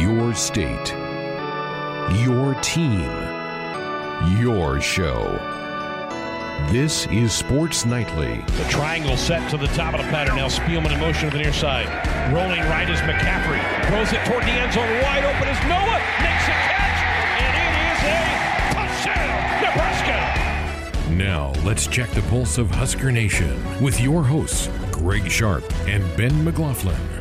[0.00, 0.94] Your state.
[2.22, 3.10] Your team.
[4.38, 5.38] Your show.
[6.70, 8.44] This is Sports Nightly.
[8.58, 10.36] The triangle set to the top of the pattern.
[10.36, 11.88] Now Spielman in motion to the near side.
[12.32, 13.60] Rolling right is McCaffrey.
[13.88, 14.88] Throws it toward the end zone.
[15.02, 16.00] Wide open is Noah.
[16.22, 17.00] Makes a catch.
[17.42, 18.22] And it is a
[18.74, 21.10] touchdown, Nebraska.
[21.14, 26.44] Now, let's check the pulse of Husker Nation with your hosts, Greg Sharp and Ben
[26.44, 27.17] McLaughlin.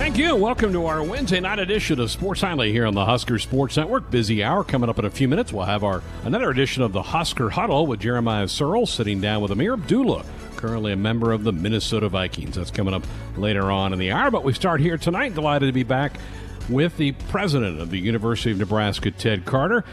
[0.00, 0.34] Thank you.
[0.34, 4.10] Welcome to our Wednesday night edition of Sports Nightly here on the Husker Sports Network.
[4.10, 5.52] Busy hour coming up in a few minutes.
[5.52, 9.50] We'll have our another edition of the Husker Huddle with Jeremiah Searle sitting down with
[9.50, 10.24] Ameer Abdullah,
[10.56, 12.56] currently a member of the Minnesota Vikings.
[12.56, 13.02] That's coming up
[13.36, 14.30] later on in the hour.
[14.30, 15.34] But we start here tonight.
[15.34, 16.18] Delighted to be back
[16.70, 19.84] with the president of the University of Nebraska, Ted Carter.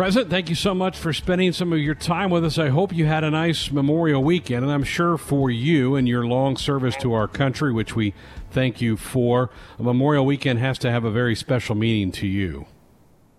[0.00, 2.56] President, thank you so much for spending some of your time with us.
[2.56, 6.24] I hope you had a nice Memorial weekend, and I'm sure for you and your
[6.24, 8.14] long service to our country, which we
[8.50, 12.64] thank you for, a Memorial weekend has to have a very special meaning to you.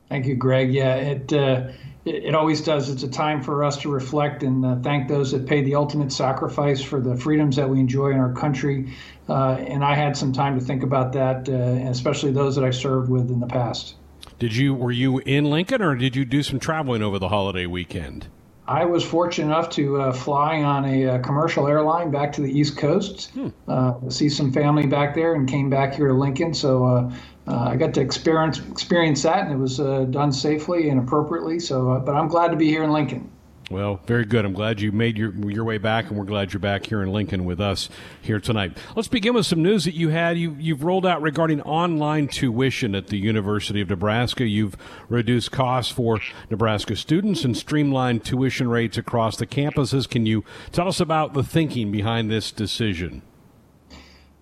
[0.07, 0.71] Thank you, Greg.
[0.71, 1.69] Yeah, it uh,
[2.05, 2.91] it, always does.
[2.91, 6.11] It's a time for us to reflect and uh, thank those that paid the ultimate
[6.11, 8.93] sacrifice for the freedoms that we enjoy in our country.
[9.27, 12.69] Uh, and I had some time to think about that, uh, especially those that I
[12.69, 13.95] served with in the past.
[14.41, 17.67] Did you were you in Lincoln or did you do some traveling over the holiday
[17.67, 18.25] weekend?
[18.67, 22.41] I was fortunate enough to uh, fly on a, a, uh, commercial airline back to
[22.41, 23.49] the East Coast, hmm.
[23.67, 26.55] uh, see some family back there, and came back here to Lincoln.
[26.55, 27.13] So uh,
[27.47, 31.59] uh I got to experience experience that, and it was uh, done safely and appropriately.
[31.59, 33.29] So, but I'm glad to be here in Lincoln.
[33.71, 34.43] Well, very good.
[34.43, 37.13] I'm glad you made your your way back, and we're glad you're back here in
[37.13, 37.87] Lincoln with us
[38.21, 38.77] here tonight.
[38.97, 40.37] Let's begin with some news that you had.
[40.37, 44.45] You you've rolled out regarding online tuition at the University of Nebraska.
[44.45, 44.75] You've
[45.07, 50.09] reduced costs for Nebraska students and streamlined tuition rates across the campuses.
[50.09, 53.21] Can you tell us about the thinking behind this decision?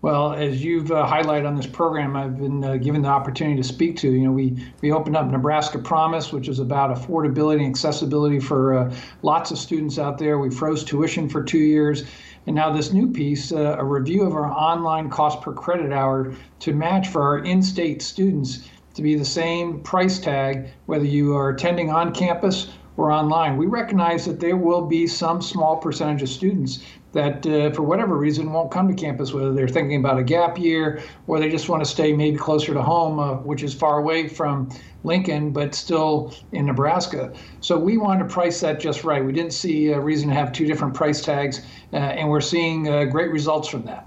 [0.01, 3.67] Well, as you've uh, highlighted on this program, I've been uh, given the opportunity to
[3.67, 4.09] speak to.
[4.09, 8.75] You know, we we opened up Nebraska Promise, which is about affordability and accessibility for
[8.75, 10.39] uh, lots of students out there.
[10.39, 12.05] We froze tuition for two years,
[12.47, 16.33] and now this new piece, uh, a review of our online cost per credit hour
[16.59, 21.49] to match for our in-state students to be the same price tag whether you are
[21.49, 22.69] attending on campus
[22.99, 23.55] or online.
[23.55, 28.15] We recognize that there will be some small percentage of students that, uh, for whatever
[28.15, 31.69] reason, won't come to campus, whether they're thinking about a gap year or they just
[31.69, 34.69] want to stay maybe closer to home, uh, which is far away from
[35.03, 37.33] Lincoln, but still in Nebraska.
[37.61, 39.23] So we wanted to price that just right.
[39.23, 41.61] We didn't see a reason to have two different price tags,
[41.93, 44.05] uh, and we're seeing uh, great results from that.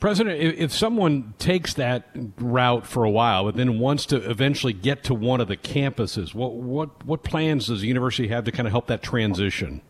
[0.00, 5.02] President, if someone takes that route for a while, but then wants to eventually get
[5.04, 8.66] to one of the campuses, what what what plans does the university have to kind
[8.66, 9.80] of help that transition?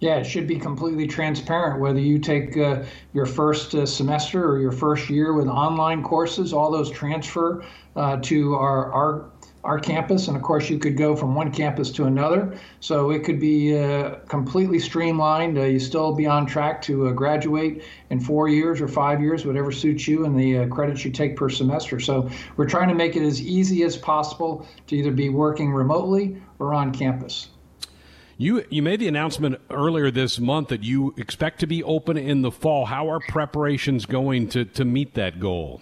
[0.00, 2.82] Yeah, it should be completely transparent whether you take uh,
[3.14, 7.64] your first uh, semester or your first year with online courses, all those transfer
[7.94, 9.30] uh, to our, our
[9.64, 12.56] our campus, and of course, you could go from one campus to another.
[12.78, 15.58] So it could be uh, completely streamlined.
[15.58, 19.44] Uh, you still be on track to uh, graduate in four years or five years,
[19.44, 21.98] whatever suits you, and the credits you take per semester.
[21.98, 26.40] So we're trying to make it as easy as possible to either be working remotely
[26.60, 27.48] or on campus.
[28.38, 32.42] You you made the announcement earlier this month that you expect to be open in
[32.42, 32.84] the fall.
[32.84, 35.80] How are preparations going to, to meet that goal?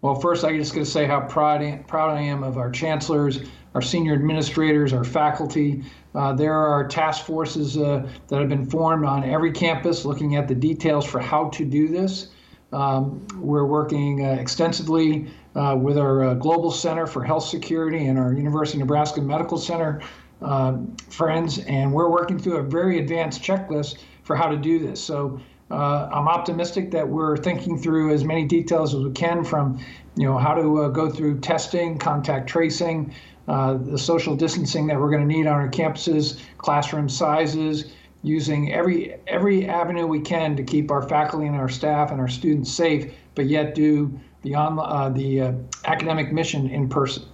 [0.00, 3.40] Well, first, I'm just going to say how proud, proud I am of our chancellors,
[3.74, 5.84] our senior administrators, our faculty.
[6.14, 10.48] Uh, there are task forces uh, that have been formed on every campus looking at
[10.48, 12.28] the details for how to do this.
[12.72, 18.18] Um, we're working uh, extensively uh, with our uh, Global Center for Health Security and
[18.18, 20.00] our University of Nebraska Medical Center
[20.44, 25.02] um, friends, and we're working through a very advanced checklist for how to do this.
[25.02, 29.78] So uh, I'm optimistic that we're thinking through as many details as we can from,
[30.16, 33.14] you know, how to uh, go through testing, contact tracing,
[33.48, 37.92] uh, the social distancing that we're going to need on our campuses, classroom sizes,
[38.22, 42.28] using every every avenue we can to keep our faculty and our staff and our
[42.28, 45.52] students safe, but yet do beyond uh, the uh,
[45.86, 47.24] academic mission in person.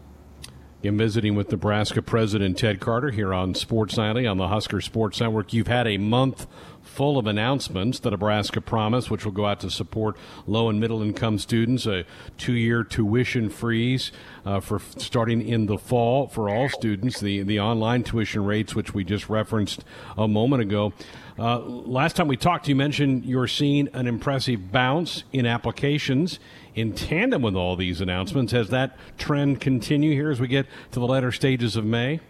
[0.84, 5.20] I'm visiting with Nebraska President Ted Carter here on Sports Nightly on the Husker Sports
[5.20, 5.52] Network.
[5.52, 6.46] You've had a month
[6.88, 8.00] full of announcements.
[8.00, 12.04] The Nebraska Promise, which will go out to support low and middle income students, a
[12.36, 14.10] two year tuition freeze
[14.44, 18.94] uh, for starting in the fall for all students, the, the online tuition rates, which
[18.94, 19.84] we just referenced
[20.16, 20.92] a moment ago.
[21.38, 26.40] Uh, last time we talked, you mentioned you're seeing an impressive bounce in applications
[26.74, 28.52] in tandem with all these announcements.
[28.52, 32.20] Has that trend continue here as we get to the latter stages of May?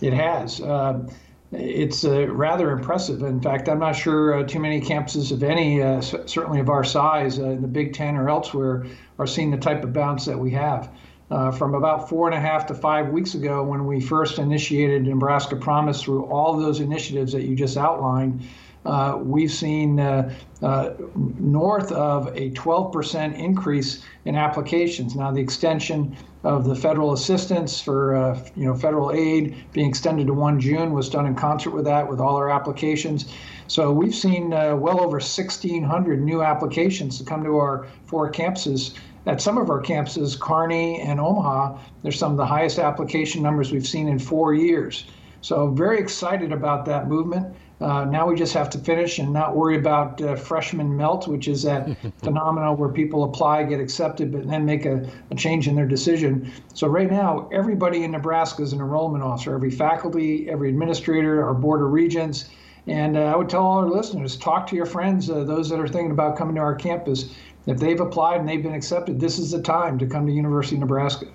[0.00, 0.60] It has.
[0.60, 1.08] Uh,
[1.52, 3.22] it's uh, rather impressive.
[3.22, 6.84] In fact, I'm not sure uh, too many campuses of any, uh, certainly of our
[6.84, 8.86] size, uh, in the Big Ten or elsewhere,
[9.18, 10.92] are seeing the type of bounce that we have.
[11.30, 15.06] Uh, from about four and a half to five weeks ago, when we first initiated
[15.06, 18.42] Nebraska Promise through all those initiatives that you just outlined,
[18.84, 25.14] uh, we've seen north of a 12% increase in applications.
[25.14, 30.26] Now, the extension of the federal assistance for uh, you know federal aid being extended
[30.26, 33.26] to 1 June was done in concert with that, with all our applications.
[33.66, 38.94] So we've seen uh, well over 1,600 new applications to come to our four campuses.
[39.26, 43.70] At some of our campuses, Kearney and Omaha, there's some of the highest application numbers
[43.70, 45.04] we've seen in four years.
[45.42, 47.54] So very excited about that movement.
[47.80, 51.48] Uh, now we just have to finish and not worry about uh, freshman melt, which
[51.48, 55.74] is that phenomenon where people apply, get accepted, but then make a, a, change in
[55.74, 56.52] their decision.
[56.74, 59.54] So right now, everybody in Nebraska is an enrollment officer.
[59.54, 62.50] Every faculty, every administrator, our board of regents.
[62.86, 65.80] And uh, I would tell all our listeners, talk to your friends, uh, those that
[65.80, 67.34] are thinking about coming to our campus.
[67.66, 70.76] If they've applied and they've been accepted, this is the time to come to University
[70.76, 71.26] of Nebraska.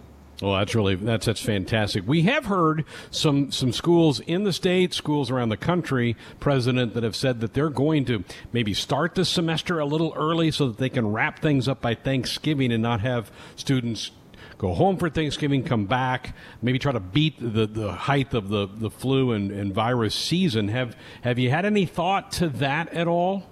[0.42, 2.06] Well, that's really that's that's fantastic.
[2.06, 7.04] We have heard some some schools in the state, schools around the country, president that
[7.04, 10.78] have said that they're going to maybe start the semester a little early so that
[10.78, 14.12] they can wrap things up by Thanksgiving and not have students
[14.58, 18.68] go home for Thanksgiving, come back, maybe try to beat the, the height of the,
[18.68, 20.68] the flu and, and virus season.
[20.68, 23.50] Have have you had any thought to that at all?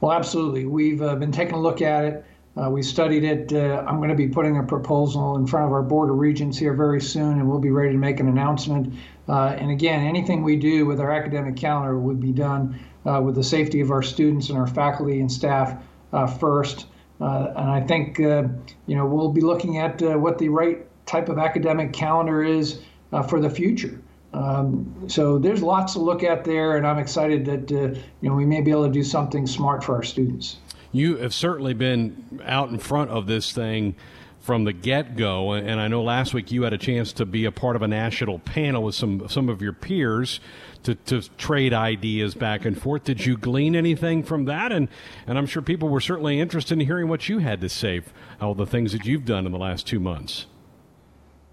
[0.00, 0.66] Well, absolutely.
[0.66, 2.24] We've uh, been taking a look at it.
[2.54, 3.52] Uh, we studied it.
[3.52, 6.58] Uh, I'm going to be putting a proposal in front of our Board of Regents
[6.58, 8.94] here very soon, and we'll be ready to make an announcement.
[9.26, 13.36] Uh, and again, anything we do with our academic calendar would be done uh, with
[13.36, 15.82] the safety of our students and our faculty and staff
[16.12, 16.86] uh, first.
[17.20, 21.38] Uh, and I think you know we'll be looking at what the right type of
[21.38, 22.80] academic calendar is
[23.28, 24.00] for the future.
[24.34, 28.44] Um, so there's lots to look at there, and I'm excited that you know we
[28.44, 30.56] may be able to do something smart for our students
[30.92, 33.96] you have certainly been out in front of this thing
[34.42, 35.52] from the get go.
[35.52, 37.88] And I know last week you had a chance to be a part of a
[37.88, 40.40] national panel with some some of your peers
[40.82, 43.04] to, to trade ideas back and forth.
[43.04, 44.72] Did you glean anything from that?
[44.72, 44.88] And
[45.26, 48.02] and I'm sure people were certainly interested in hearing what you had to say,
[48.40, 50.46] all the things that you've done in the last two months.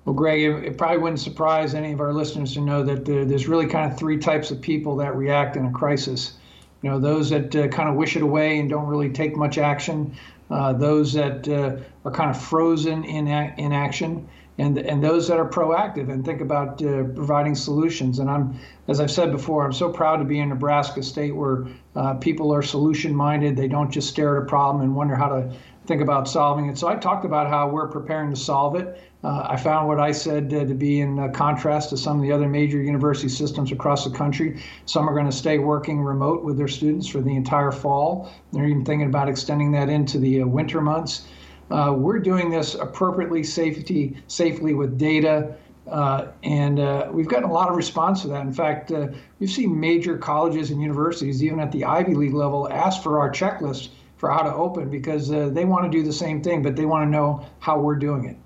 [0.05, 3.25] Well, Greg, it, it probably wouldn't surprise any of our listeners to know that there,
[3.25, 6.38] there's really kind of three types of people that react in a crisis
[6.81, 9.57] you know, those that uh, kind of wish it away and don't really take much
[9.57, 10.15] action,
[10.49, 14.27] uh, those that uh, are kind of frozen in in action,
[14.57, 18.19] and and those that are proactive and think about uh, providing solutions.
[18.19, 21.67] And I'm, as I've said before, I'm so proud to be in Nebraska State where
[21.95, 23.57] uh, people are solution minded.
[23.57, 25.53] They don't just stare at a problem and wonder how to
[25.89, 26.77] think about solving it.
[26.77, 29.01] So I talked about how we're preparing to solve it.
[29.23, 32.21] Uh, I found what I said uh, to be in uh, contrast to some of
[32.21, 34.61] the other major university systems across the country.
[34.85, 38.31] Some are going to stay working remote with their students for the entire fall.
[38.53, 41.25] They're even thinking about extending that into the uh, winter months.
[41.71, 45.55] Uh, we're doing this appropriately, safety, safely with data.
[45.87, 48.41] Uh, and uh, we've gotten a lot of response to that.
[48.41, 49.07] In fact, uh,
[49.39, 53.31] we've seen major colleges and universities, even at the Ivy League level, ask for our
[53.31, 53.89] checklist
[54.19, 56.85] for how to open because uh, they want to do the same thing, but they
[56.85, 58.37] want to know how we're doing it.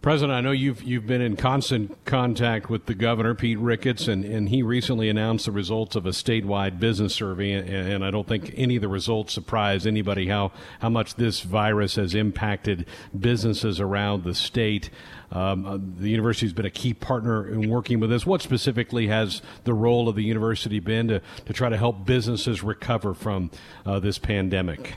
[0.00, 4.24] President, I know you've you've been in constant contact with the governor, Pete Ricketts, and,
[4.24, 8.26] and he recently announced the results of a statewide business survey, and, and I don't
[8.26, 12.86] think any of the results surprise anybody how how much this virus has impacted
[13.18, 14.90] businesses around the state.
[15.32, 18.24] Um, uh, the university has been a key partner in working with this.
[18.24, 22.62] What specifically has the role of the university been to, to try to help businesses
[22.62, 23.50] recover from
[23.84, 24.94] uh, this pandemic?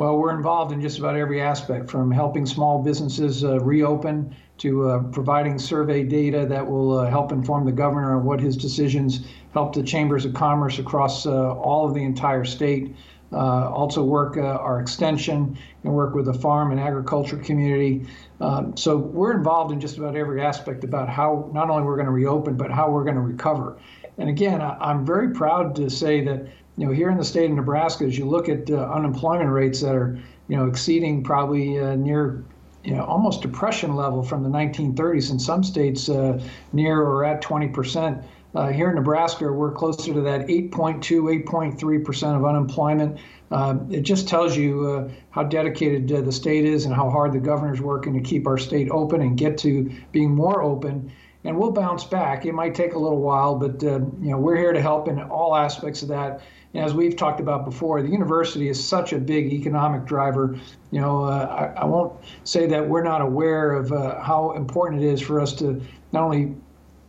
[0.00, 4.88] Well, we're involved in just about every aspect from helping small businesses uh, reopen to
[4.88, 9.26] uh, providing survey data that will uh, help inform the governor on what his decisions
[9.52, 12.96] help the chambers of commerce across uh, all of the entire state.
[13.30, 18.06] Uh, also, work uh, our extension and work with the farm and agriculture community.
[18.40, 22.06] Um, so, we're involved in just about every aspect about how not only we're going
[22.06, 23.76] to reopen, but how we're going to recover.
[24.16, 27.50] And again, I, I'm very proud to say that you know, here in the state
[27.50, 31.78] of Nebraska, as you look at uh, unemployment rates that are, you know, exceeding probably
[31.78, 32.44] uh, near,
[32.84, 36.40] you know, almost depression level from the 1930s in some states, uh,
[36.72, 38.24] near or at 20 percent.
[38.52, 43.18] Uh, here in Nebraska, we're closer to that 8.2, 8.3 percent of unemployment.
[43.50, 47.40] Uh, it just tells you uh, how dedicated the state is and how hard the
[47.40, 51.12] governor's working to keep our state open and get to being more open
[51.44, 52.44] and we'll bounce back.
[52.44, 55.20] It might take a little while, but uh, you know we're here to help in
[55.20, 56.42] all aspects of that
[56.74, 60.56] as we've talked about before, the university is such a big economic driver.
[60.92, 62.12] You know, uh, I, I, won't
[62.44, 66.22] say that we're not aware of uh, how important it is for us to not
[66.22, 66.54] only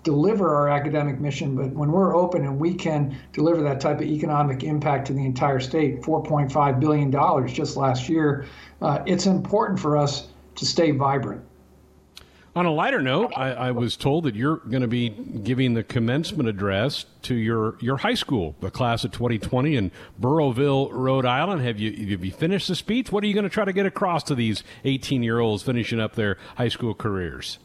[0.04, 4.08] deliver our academic mission, but when we're open and we can deliver that type of
[4.08, 8.48] economic impact to the entire state, $4.5 billion just last year,
[8.82, 11.44] uh, it's important for us to stay vibrant.
[12.54, 15.84] On a lighter note, I, I was told that you're going to be giving the
[15.84, 19.90] commencement address to your, your high school, the class of 2020 in
[20.20, 21.62] Burrillville, Rhode Island.
[21.62, 23.10] Have you have you finished the speech?
[23.10, 26.02] What are you going to try to get across to these 18 year olds finishing
[26.02, 27.58] up their high school careers?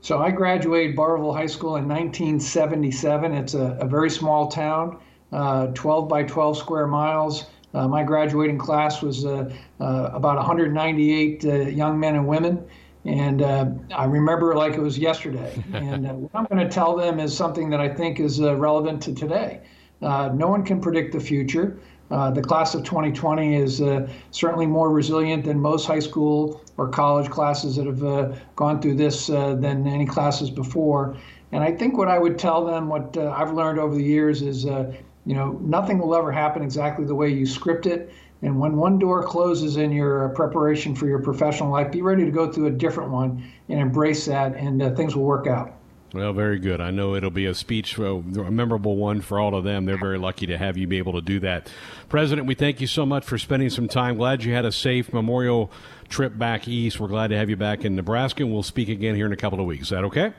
[0.00, 3.34] So I graduated Burrillville High School in 1977.
[3.34, 4.98] It's a, a very small town,
[5.30, 7.50] uh, 12 by 12 square miles.
[7.74, 12.66] Uh, my graduating class was uh, uh about 198 uh, young men and women.
[13.04, 15.62] And uh, I remember like it was yesterday.
[15.72, 19.14] and what I'm going to tell them is something that I think is relevant to
[19.14, 19.62] today.
[20.00, 21.80] no one can predict the future.
[22.10, 26.88] Uh, the class of 2020 is uh, certainly more resilient than most high school or
[26.88, 31.16] college classes that have uh, gone through this uh, than any classes before.
[31.52, 34.42] And I think what I would tell them, what uh, I've learned over the years,
[34.42, 34.92] is uh,
[35.24, 38.12] you know nothing will ever happen exactly the way you script it.
[38.42, 42.30] And when one door closes in your preparation for your professional life, be ready to
[42.30, 45.74] go through a different one and embrace that, and uh, things will work out.
[46.12, 46.80] Well, very good.
[46.80, 49.84] I know it'll be a speech, a memorable one for all of them.
[49.84, 51.70] They're very lucky to have you be able to do that.
[52.08, 54.16] President, we thank you so much for spending some time.
[54.16, 55.70] Glad you had a safe memorial
[56.08, 56.98] trip back east.
[56.98, 59.36] We're glad to have you back in Nebraska, and we'll speak again here in a
[59.36, 59.84] couple of weeks.
[59.84, 60.32] Is that okay?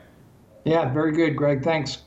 [0.65, 1.63] Yeah, very good, Greg.
[1.63, 1.99] Thanks.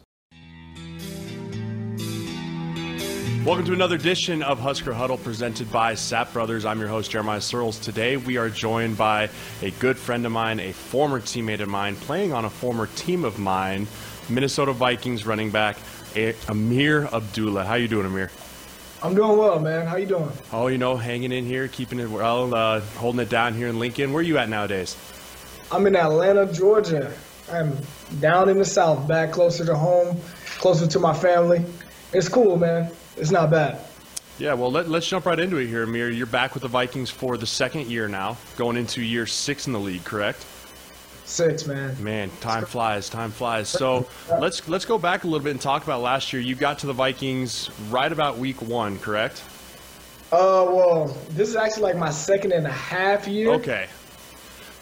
[3.45, 6.65] Welcome to another edition of Husker Huddle presented by Sapp Brothers.
[6.65, 7.79] I'm your host, Jeremiah Sirles.
[7.79, 9.29] Today we are joined by
[9.61, 13.23] a good friend of mine, a former teammate of mine, playing on a former team
[13.23, 13.87] of mine,
[14.31, 15.77] Minnesota Vikings running back
[16.15, 17.67] Ameer Abdullah.
[17.67, 18.31] How you doing, Ameer?
[19.03, 19.87] I'm doing well, man.
[19.87, 20.31] How you doing?
[20.51, 23.79] Oh, you know, hanging in here, keeping it well, uh, holding it down here in
[23.79, 24.15] Lincoln.
[24.15, 24.97] Where are you at nowadays?
[25.71, 27.13] I'm in Atlanta, Georgia.
[27.53, 27.77] I'm
[28.21, 30.19] down in the South, back closer to home,
[30.57, 31.63] closer to my family.
[32.15, 33.81] It's cool, man it's not bad.
[34.39, 36.11] Yeah, well, let, us jump right into it here, Ameer.
[36.11, 39.73] You're back with the Vikings for the second year now, going into year six in
[39.73, 40.45] the league, correct?
[41.25, 41.97] Six, man.
[42.03, 43.09] Man, time flies.
[43.09, 43.69] Time flies.
[43.69, 46.43] So let's let's go back a little bit and talk about last year.
[46.43, 49.43] You got to the Vikings right about week one, correct?
[50.31, 53.53] Uh, well, this is actually like my second and a half year.
[53.53, 53.87] Okay.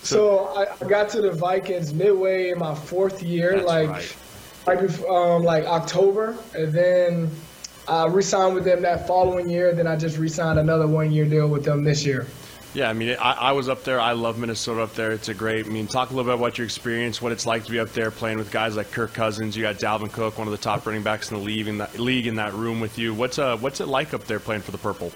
[0.03, 4.17] So, so I, I, got to the Vikings midway in my fourth year, like right.
[4.67, 7.31] like um, like October, and then
[7.89, 9.75] I re-signed with them that following year.
[9.75, 12.27] Then I just re-signed another one-year deal with them this year.
[12.75, 14.01] Yeah, I mean, I, I, was up there.
[14.01, 15.13] I love Minnesota up there.
[15.13, 15.67] It's a great.
[15.67, 17.93] I mean, talk a little bit about your experience, what it's like to be up
[17.93, 19.55] there playing with guys like Kirk Cousins.
[19.55, 21.99] You got Dalvin Cook, one of the top running backs in the league in that
[21.99, 23.13] league in that room with you.
[23.13, 25.13] What's uh, what's it like up there playing for the Purple?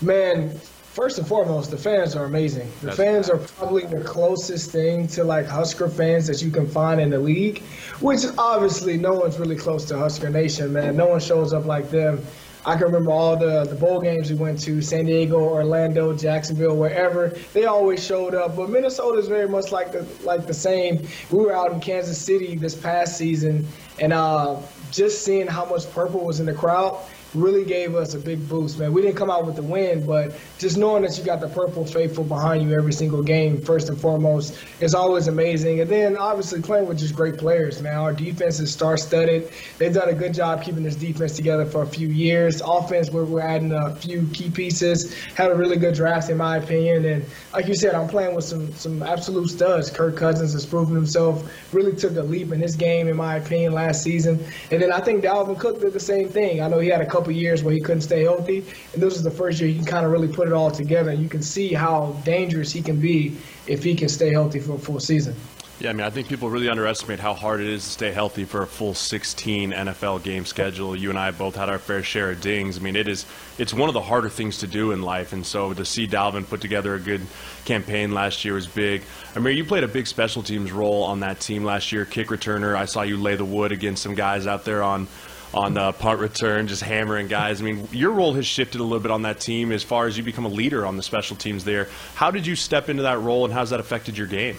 [0.00, 0.60] Man,
[0.92, 2.68] first and foremost, the fans are amazing.
[2.80, 3.36] The That's fans bad.
[3.36, 7.18] are probably the closest thing to like Husker fans that you can find in the
[7.18, 7.62] league,
[8.00, 10.96] which obviously no one's really close to Husker Nation, man.
[10.96, 12.20] No one shows up like them.
[12.66, 16.76] I can remember all the, the bowl games we went to, San Diego, Orlando, Jacksonville,
[16.76, 17.28] wherever.
[17.54, 18.54] They always showed up.
[18.54, 21.06] But Minnesota is very much like the like the same.
[21.30, 23.66] We were out in Kansas City this past season,
[23.98, 24.56] and uh,
[24.90, 27.00] just seeing how much purple was in the crowd
[27.34, 28.92] really gave us a big boost, man.
[28.92, 31.84] We didn't come out with the win, but just knowing that you got the purple
[31.84, 35.80] faithful behind you every single game, first and foremost, is always amazing.
[35.80, 37.96] And then obviously playing with just great players, man.
[37.96, 39.50] Our defense is star-studded.
[39.78, 42.60] They've done a good job keeping this defense together for a few years.
[42.64, 45.14] Offense, we're, we're adding a few key pieces.
[45.34, 47.04] Had a really good draft, in my opinion.
[47.04, 49.90] And like you said, I'm playing with some some absolute studs.
[49.90, 51.48] Kirk Cousins has proven himself.
[51.72, 54.44] Really took a leap in this game, in my opinion, last season.
[54.70, 56.60] And then I think Dalvin Cook did the same thing.
[56.60, 59.14] I know he had a couple couple years where he couldn't stay healthy, and this
[59.14, 61.12] is the first year he can kind of really put it all together.
[61.12, 63.36] You can see how dangerous he can be
[63.66, 65.36] if he can stay healthy for a full season.
[65.80, 68.44] Yeah, I mean, I think people really underestimate how hard it is to stay healthy
[68.44, 70.96] for a full 16 NFL game schedule.
[70.96, 72.78] You and I both had our fair share of dings.
[72.78, 73.26] I mean, it is
[73.58, 76.48] it's one of the harder things to do in life, and so to see Dalvin
[76.48, 77.20] put together a good
[77.66, 79.02] campaign last year was big.
[79.36, 82.28] I mean, you played a big special teams role on that team last year, kick
[82.28, 82.74] returner.
[82.76, 85.06] I saw you lay the wood against some guys out there on
[85.52, 87.60] on the punt return, just hammering guys.
[87.60, 90.16] I mean, your role has shifted a little bit on that team as far as
[90.16, 91.88] you become a leader on the special teams there.
[92.14, 94.56] How did you step into that role, and how's that affected your game?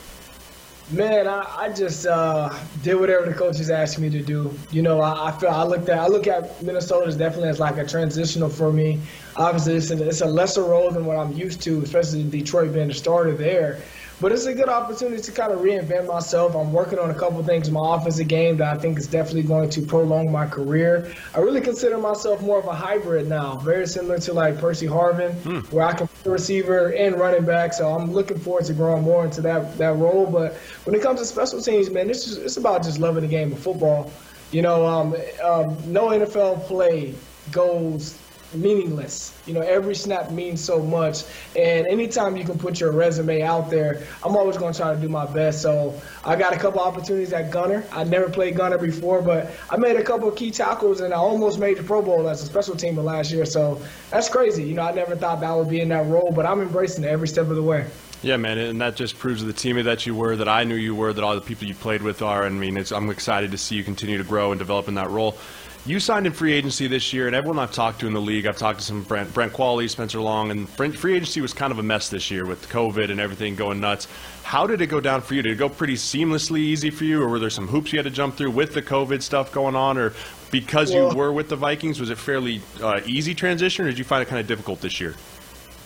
[0.89, 4.53] Man, I, I just uh, did whatever the coaches asked me to do.
[4.71, 7.61] You know, I, I feel I looked at I look at Minnesota as definitely as
[7.61, 8.99] like a transitional for me.
[9.37, 12.73] obviously it's a, it's a lesser role than what I'm used to, especially in Detroit
[12.73, 13.79] being the starter there.
[14.21, 16.55] But it's a good opportunity to kind of reinvent myself.
[16.55, 19.43] I'm working on a couple things in my offensive game that I think is definitely
[19.43, 21.11] going to prolong my career.
[21.33, 25.33] I really consider myself more of a hybrid now, very similar to like Percy Harvin,
[25.41, 25.75] hmm.
[25.75, 27.73] where I can play receiver and running back.
[27.73, 30.27] So I'm looking forward to growing more into that that role.
[30.27, 33.27] But when it comes to special teams, man, it's just, it's about just loving the
[33.27, 34.11] game of football.
[34.51, 37.15] You know, um, um, no NFL play
[37.51, 38.20] goes
[38.53, 39.33] meaningless.
[39.45, 41.23] You know, every snap means so much.
[41.55, 44.99] And anytime you can put your resume out there, I'm always going to try to
[44.99, 45.61] do my best.
[45.61, 47.83] So I got a couple opportunities at gunner.
[47.91, 51.59] I never played gunner before, but I made a couple key tackles and I almost
[51.59, 53.45] made the Pro Bowl as a special teamer last year.
[53.45, 54.63] So that's crazy.
[54.63, 57.07] You know, I never thought that would be in that role, but I'm embracing it
[57.07, 57.87] every step of the way.
[58.23, 60.93] Yeah, man, and that just proves the teammate that you were, that I knew you
[60.93, 62.45] were, that all the people you played with are.
[62.45, 65.09] And I mean, I'm excited to see you continue to grow and develop in that
[65.09, 65.35] role.
[65.83, 68.45] You signed in free agency this year, and everyone I've talked to in the league,
[68.45, 71.79] I've talked to some Brent, Brent Qvale, Spencer Long, and free agency was kind of
[71.79, 74.07] a mess this year with COVID and everything going nuts.
[74.43, 75.41] How did it go down for you?
[75.41, 78.03] Did it go pretty seamlessly easy for you, or were there some hoops you had
[78.03, 80.13] to jump through with the COVID stuff going on, or
[80.51, 83.97] because well, you were with the Vikings, was it fairly uh, easy transition, or did
[83.97, 85.15] you find it kind of difficult this year?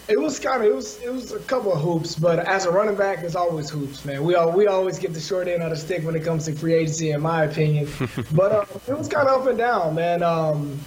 [0.08, 2.72] It was kind of it was it was a couple of hoops, but as a
[2.72, 4.24] running back, it's always hoops, man.
[4.24, 6.54] We all, we always get the short end of the stick when it comes to
[6.54, 7.88] free agency, in my opinion.
[8.34, 10.22] but uh, it was kind of up and down, man.
[10.22, 10.80] Um,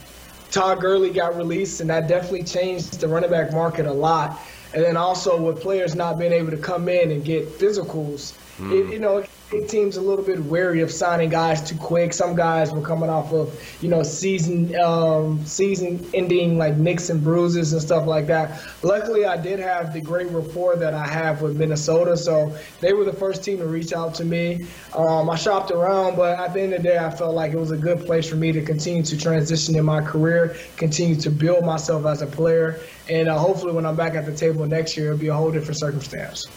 [0.52, 4.40] Todd Gurley got released, and that definitely changed the running back market a lot.
[4.72, 8.72] And then also with players not being able to come in and get physicals, mm.
[8.72, 9.24] it, you know,
[9.66, 12.12] teams a little bit wary of signing guys too quick.
[12.12, 17.22] Some guys were coming off of, you know, season um, season ending like nicks and
[17.24, 18.60] bruises and stuff like that.
[18.82, 23.04] Luckily, I did have the great rapport that I have with Minnesota, so they were
[23.04, 24.66] the first team to reach out to me.
[24.94, 27.58] Um, I shopped around, but at the end of the day, I felt like it
[27.58, 31.30] was a good place for me to continue to transition in my career, continue to
[31.30, 34.96] build myself as a player, and uh, hopefully, when I'm back at the table next
[34.96, 36.48] year, it'll be a whole different circumstance.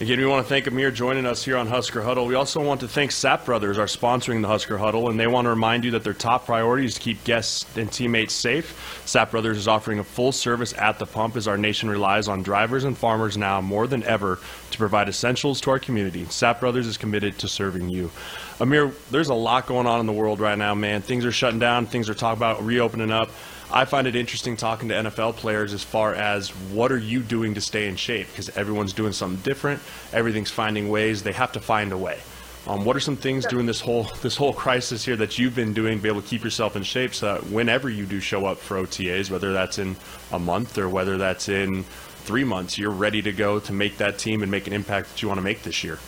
[0.00, 2.26] Again, we want to thank Ameer joining us here on Husker Huddle.
[2.26, 5.44] We also want to thank Sapp Brothers, our sponsoring the Husker Huddle, and they want
[5.44, 9.00] to remind you that their top priority is to keep guests and teammates safe.
[9.06, 12.42] Sapp Brothers is offering a full service at the pump as our nation relies on
[12.42, 14.40] drivers and farmers now more than ever
[14.72, 16.24] to provide essentials to our community.
[16.24, 18.10] Sapp Brothers is committed to serving you.
[18.58, 21.02] Ameer, there's a lot going on in the world right now, man.
[21.02, 23.30] Things are shutting down, things are talking about reopening up.
[23.72, 27.54] I find it interesting talking to NFL players as far as what are you doing
[27.54, 29.80] to stay in shape because everyone's doing something different.
[30.12, 31.22] Everything's finding ways.
[31.22, 32.18] They have to find a way.
[32.66, 35.74] Um, what are some things during this whole this whole crisis here that you've been
[35.74, 38.46] doing to be able to keep yourself in shape so that whenever you do show
[38.46, 39.96] up for OTAs, whether that's in
[40.32, 41.84] a month or whether that's in
[42.24, 45.22] three months, you're ready to go to make that team and make an impact that
[45.22, 45.98] you want to make this year?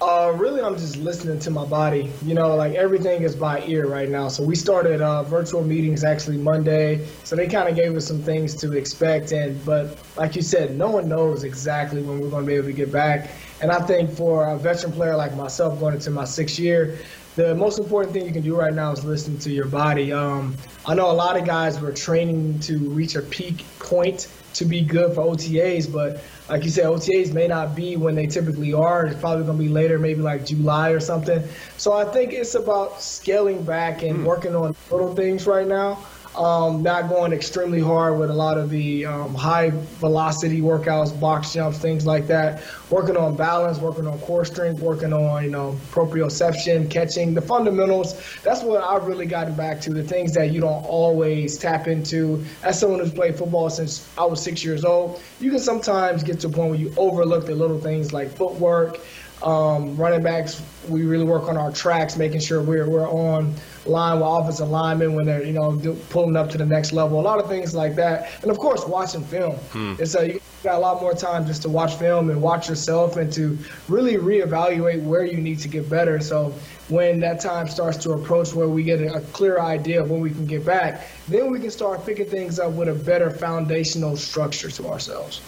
[0.00, 2.10] Uh, really, I'm just listening to my body.
[2.24, 4.28] You know, like everything is by ear right now.
[4.28, 7.06] So we started uh, virtual meetings actually Monday.
[7.22, 9.32] So they kind of gave us some things to expect.
[9.32, 12.66] And but like you said, no one knows exactly when we're going to be able
[12.66, 13.30] to get back.
[13.62, 16.98] And I think for a veteran player like myself going into my sixth year,
[17.36, 20.12] the most important thing you can do right now is listen to your body.
[20.12, 24.64] Um, I know a lot of guys were training to reach a peak point to
[24.64, 28.74] be good for OTAs, but like you said, OTAs may not be when they typically
[28.74, 29.06] are.
[29.06, 31.42] It's probably going to be later, maybe like July or something.
[31.78, 34.24] So I think it's about scaling back and mm.
[34.24, 36.04] working on little things right now
[36.36, 41.52] um, not going extremely hard with a lot of the um, high velocity workouts, box
[41.52, 42.62] jumps, things like that.
[42.90, 48.20] Working on balance, working on core strength, working on you know proprioception, catching the fundamentals.
[48.42, 49.92] That's what I've really gotten back to.
[49.92, 52.44] The things that you don't always tap into.
[52.62, 56.40] As someone who's played football since I was six years old, you can sometimes get
[56.40, 59.00] to a point where you overlook the little things like footwork.
[59.44, 63.54] Um, running backs, we really work on our tracks, making sure we're we're on
[63.84, 67.20] line with offensive linemen when they're you know do, pulling up to the next level.
[67.20, 69.56] A lot of things like that, and of course watching film.
[69.56, 69.94] Hmm.
[69.98, 73.18] It's a you got a lot more time just to watch film and watch yourself
[73.18, 76.20] and to really reevaluate where you need to get better.
[76.20, 76.54] So
[76.88, 80.20] when that time starts to approach where we get a, a clear idea of when
[80.20, 84.16] we can get back, then we can start picking things up with a better foundational
[84.16, 85.42] structure to ourselves.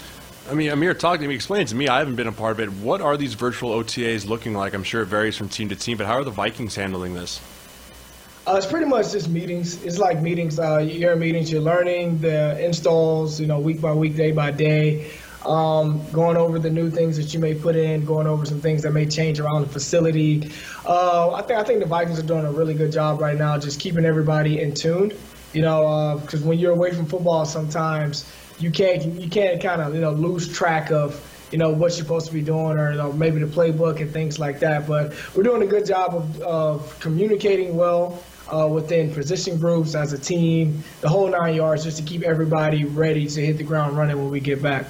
[0.49, 1.89] I mean, Ameer, talk to me, explain to me.
[1.89, 2.73] I haven't been a part of it.
[2.73, 4.75] What are these virtual OTAs looking like?
[4.75, 7.41] I'm sure it varies from team to team, but how are the Vikings handling this?
[8.47, 9.83] Uh, it's pretty much just meetings.
[9.83, 10.61] It's like meetings.
[10.61, 11.51] Uh, you're in meetings.
[11.51, 15.11] You're learning the installs, you know, week by week, day by day.
[15.45, 18.83] Um, going over the new things that you may put in, going over some things
[18.83, 20.53] that may change around the facility.
[20.85, 23.59] Uh, I think I think the Vikings are doing a really good job right now,
[23.59, 25.13] just keeping everybody in tune.
[25.53, 29.83] You know, because uh, when you're away from football, sometimes you can't you can't kind
[29.83, 31.21] of you know lose track of
[31.53, 34.11] you know what you're supposed to be doing or you know, maybe the playbook and
[34.11, 34.87] things like that.
[34.87, 40.13] But we're doing a good job of, of communicating well uh, within position groups, as
[40.13, 43.97] a team, the whole nine yards, just to keep everybody ready to hit the ground
[43.97, 44.87] running when we get back.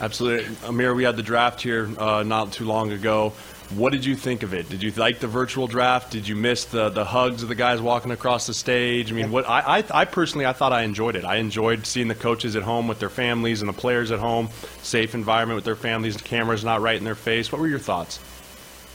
[0.00, 0.54] Absolutely.
[0.66, 3.32] Ameer, we had the draft here uh, not too long ago.
[3.76, 4.68] What did you think of it?
[4.68, 6.10] Did you like the virtual draft?
[6.10, 9.10] Did you miss the, the hugs of the guys walking across the stage?
[9.10, 11.24] I mean, what I, I, I personally I thought I enjoyed it.
[11.24, 14.48] I enjoyed seeing the coaches at home with their families and the players at home,
[14.82, 17.50] safe environment with their families, the cameras not right in their face.
[17.50, 18.18] What were your thoughts?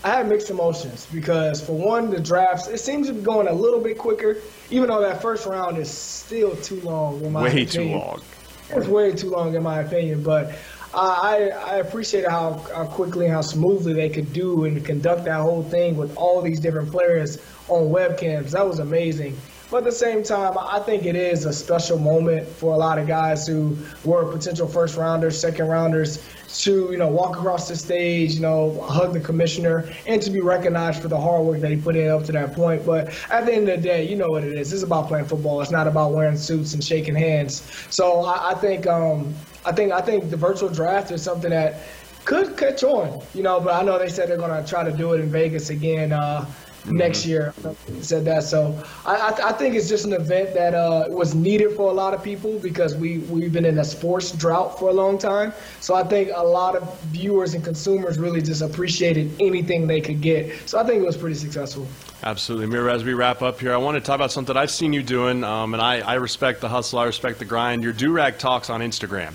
[0.03, 3.53] I had mixed emotions because for one, the drafts it seems to be going a
[3.53, 4.37] little bit quicker,
[4.69, 7.69] even though that first round is still too long in my way opinion.
[7.69, 8.21] too long.
[8.69, 10.53] It's way too long in my opinion, but
[10.93, 15.63] I, I appreciated how, how quickly how smoothly they could do and conduct that whole
[15.63, 18.51] thing with all these different players on webcams.
[18.51, 19.37] That was amazing.
[19.69, 22.97] But at the same time, I think it is a special moment for a lot
[22.97, 26.23] of guys who were potential first rounders, second rounders,
[26.59, 30.39] to you know walk across the stage, you know, hug the commissioner, and to be
[30.39, 32.85] recognized for the hard work that he put in up to that point.
[32.85, 34.71] But at the end of the day, you know what it is.
[34.71, 35.59] It's about playing football.
[35.59, 37.61] It's not about wearing suits and shaking hands.
[37.89, 41.81] So I, I think um, I think I think the virtual draft is something that
[42.25, 43.59] could catch on, you know.
[43.59, 46.13] But I know they said they're going to try to do it in Vegas again.
[46.13, 46.45] Uh,
[46.87, 47.53] next year.
[48.01, 48.43] Said that.
[48.43, 51.93] So I, I, I, think it's just an event that uh, was needed for a
[51.93, 55.53] lot of people because we, we've been in a sports drought for a long time.
[55.79, 60.21] So I think a lot of viewers and consumers really just appreciated anything they could
[60.21, 60.67] get.
[60.69, 61.87] So I think it was pretty successful.
[62.23, 62.67] Absolutely.
[62.67, 65.03] Mira, as we wrap up here, I want to talk about something I've seen you
[65.03, 67.83] doing, um, and I, I respect the hustle, I respect the grind.
[67.83, 69.33] Your Durag Talks on Instagram.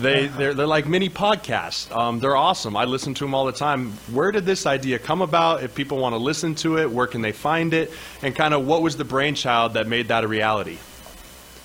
[0.00, 1.94] They they're, they're like mini podcasts.
[1.94, 2.76] Um, they're awesome.
[2.76, 3.92] I listen to them all the time.
[4.12, 5.62] Where did this idea come about?
[5.62, 7.92] If people want to listen to it, where can they find it?
[8.22, 10.78] And kind of what was the brainchild that made that a reality?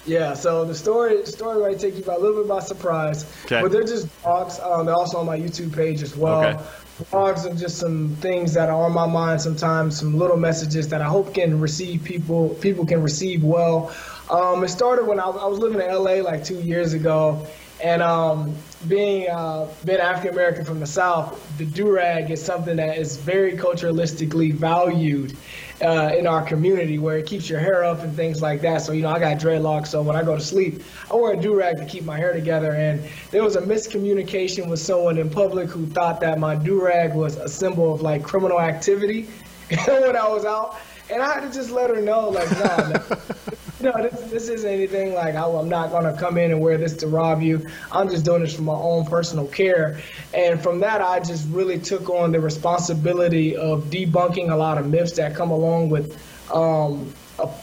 [0.06, 3.62] Yeah, so the story story might take you by a little bit by surprise, okay.
[3.62, 4.62] but they're just blogs.
[4.62, 6.44] Um, they're also on my YouTube page as well.
[6.44, 6.64] Okay.
[7.12, 11.02] Blogs are just some things that are on my mind sometimes, some little messages that
[11.02, 13.96] I hope can receive people people can receive well.
[14.30, 17.48] Um, it started when I, I was living in LA like two years ago,
[17.84, 18.56] and um,
[18.88, 23.54] being uh, being African American from the South, the durag is something that is very
[23.58, 25.36] culturalistically valued
[25.82, 28.82] uh, in our community, where it keeps your hair up and things like that.
[28.82, 31.38] So you know, I got dreadlocks, so when I go to sleep, I wear a
[31.38, 32.72] durag to keep my hair together.
[32.72, 37.36] And there was a miscommunication with someone in public who thought that my durag was
[37.36, 39.24] a symbol of like criminal activity
[39.88, 40.80] when I was out,
[41.12, 43.18] and I had to just let her know, like, nah.
[43.84, 46.78] no, this, this isn't anything like I, am not going to come in and wear
[46.78, 47.68] this to rob you.
[47.92, 50.00] I'm just doing this for my own personal care.
[50.34, 54.90] And from that, I just really took on the responsibility of debunking a lot of
[54.90, 56.18] myths that come along with
[56.54, 57.14] um,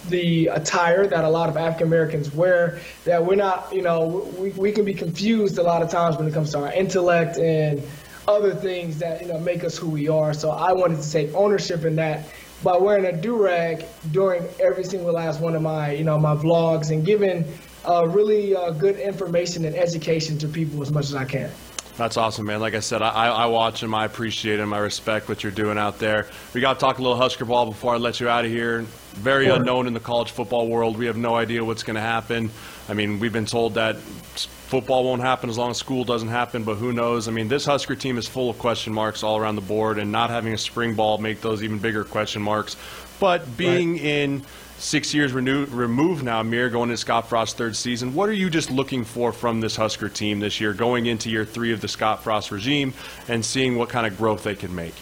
[0.09, 2.81] the attire that a lot of African Americans wear.
[3.05, 6.29] That we're not, you know, we, we can be confused a lot of times when
[6.29, 7.83] it comes to our intellect and
[8.29, 10.35] other things that you know make us who we are.
[10.35, 12.29] So I wanted to take ownership in that
[12.63, 16.91] by wearing a do-rag during every single last one of my, you know, my vlogs
[16.91, 17.45] and giving
[17.87, 21.51] uh, really uh, good information and education to people as much as I can.
[21.97, 22.61] That's awesome, man.
[22.61, 23.95] Like I said, I, I watch him.
[23.95, 24.73] I appreciate him.
[24.73, 26.29] I respect what you're doing out there.
[26.55, 28.83] We got to talk a little Husker ball before I let you out of here.
[29.13, 30.97] Very unknown in the college football world.
[30.97, 32.51] We have no idea what's going to happen.
[32.89, 36.65] I mean, we've been told that football won't happen as long as school doesn't happen,
[36.65, 37.29] but who knows?
[37.29, 40.13] I mean, this Husker team is full of question marks all around the board, and
[40.13, 42.77] not having a spring ball make those even bigger question marks.
[43.19, 44.05] But being right.
[44.05, 44.43] in
[44.79, 48.49] six years renew, removed now, Mir, going into Scott Frost's third season, what are you
[48.49, 51.89] just looking for from this Husker team this year, going into year three of the
[51.89, 52.95] Scott Frost regime,
[53.29, 54.95] and seeing what kind of growth they can make?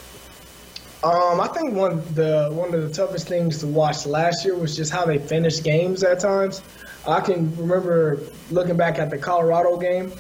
[1.04, 4.74] Um, I think one the one of the toughest things to watch last year was
[4.74, 6.60] just how they finished games at times.
[7.08, 10.12] I can remember looking back at the Colorado game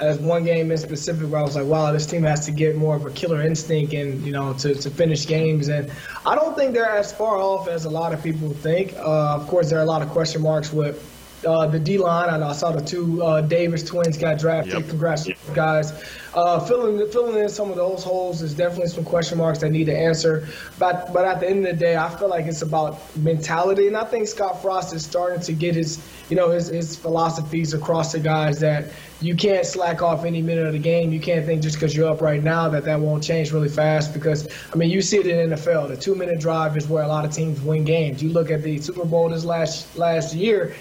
[0.00, 2.76] as one game in specific where I was like, wow, this team has to get
[2.76, 5.68] more of a killer instinct and, you know, to, to finish games.
[5.68, 5.90] And
[6.24, 8.94] I don't think they're as far off as a lot of people think.
[8.94, 12.28] Uh, of course, there are a lot of question marks with uh, the D line.
[12.28, 14.74] I know I saw the two uh, Davis twins got drafted.
[14.74, 14.88] Yep.
[14.88, 15.38] Congrats, yep.
[15.54, 15.92] guys.
[16.34, 19.86] Uh, filling filling in some of those holes is definitely some question marks that need
[19.86, 20.48] to answer.
[20.78, 23.96] But but at the end of the day, I feel like it's about mentality, and
[23.96, 25.98] I think Scott Frost is starting to get his
[26.28, 30.66] you know his his philosophies across to guys that you can't slack off any minute
[30.66, 31.12] of the game.
[31.12, 34.12] You can't think just because you're up right now that that won't change really fast.
[34.12, 35.88] Because I mean, you see it in NFL.
[35.88, 38.22] The two minute drive is where a lot of teams win games.
[38.22, 40.74] You look at the Super Bowl this last last year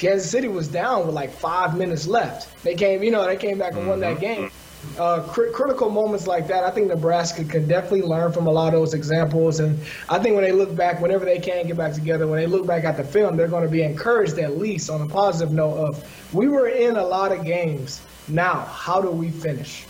[0.00, 2.64] Kansas City was down with like five minutes left.
[2.64, 4.42] They came, you know, they came back and won that mm-hmm.
[4.42, 4.50] game.
[4.98, 8.72] Uh, cr- critical moments like that, I think Nebraska can definitely learn from a lot
[8.72, 9.60] of those examples.
[9.60, 12.46] And I think when they look back, whenever they can get back together, when they
[12.46, 15.52] look back at the film, they're going to be encouraged at least on a positive
[15.52, 18.00] note of we were in a lot of games.
[18.26, 19.84] Now, how do we finish?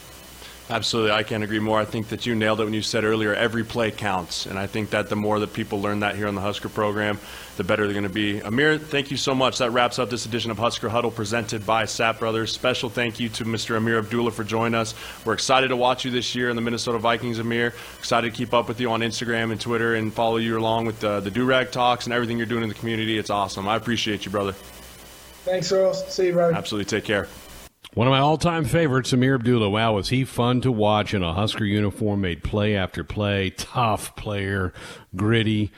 [0.70, 1.80] Absolutely, I can't agree more.
[1.80, 4.68] I think that you nailed it when you said earlier every play counts, and I
[4.68, 7.18] think that the more that people learn that here on the Husker program,
[7.56, 8.38] the better they're going to be.
[8.38, 9.58] Ameer, thank you so much.
[9.58, 12.52] That wraps up this edition of Husker Huddle presented by Sapp Brothers.
[12.52, 13.76] Special thank you to Mr.
[13.76, 14.94] Ameer Abdullah for joining us.
[15.24, 17.74] We're excited to watch you this year in the Minnesota Vikings, Ameer.
[17.98, 21.02] Excited to keep up with you on Instagram and Twitter and follow you along with
[21.02, 23.18] uh, the, the Durag talks and everything you're doing in the community.
[23.18, 23.68] It's awesome.
[23.68, 24.52] I appreciate you, brother.
[25.42, 25.94] Thanks, Earl.
[25.94, 26.54] See you, brother.
[26.54, 26.84] Absolutely.
[26.84, 27.26] Take care.
[27.94, 29.68] One of my all-time favorites, Ameer Abdullah.
[29.68, 32.20] Wow, was he fun to watch in a Husker uniform?
[32.20, 33.50] Made play after play.
[33.50, 34.72] Tough player,
[35.16, 35.72] gritty,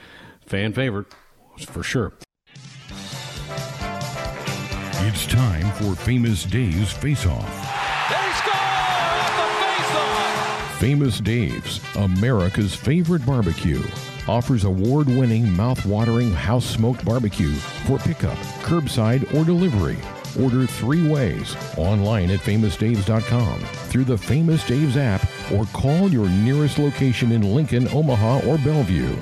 [0.45, 1.07] fan favorite
[1.67, 2.13] for sure.
[5.05, 7.49] It's time for Famous Dave's Face Off.
[8.11, 8.53] They score
[9.39, 10.79] the face-off.
[10.79, 13.83] Famous Dave's, America's favorite barbecue,
[14.29, 19.97] offers award winning, mouth watering house smoked barbecue for pickup, curbside, or delivery.
[20.41, 26.79] Order three ways online at famousdaves.com, through the Famous Dave's app, or call your nearest
[26.79, 29.15] location in Lincoln, Omaha, or Bellevue.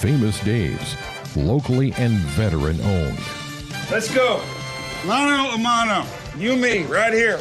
[0.00, 0.96] Famous Dave's,
[1.36, 3.20] locally and veteran owned.
[3.90, 4.42] Let's go.
[5.06, 6.06] Mano a mano.
[6.38, 7.38] You me, right here.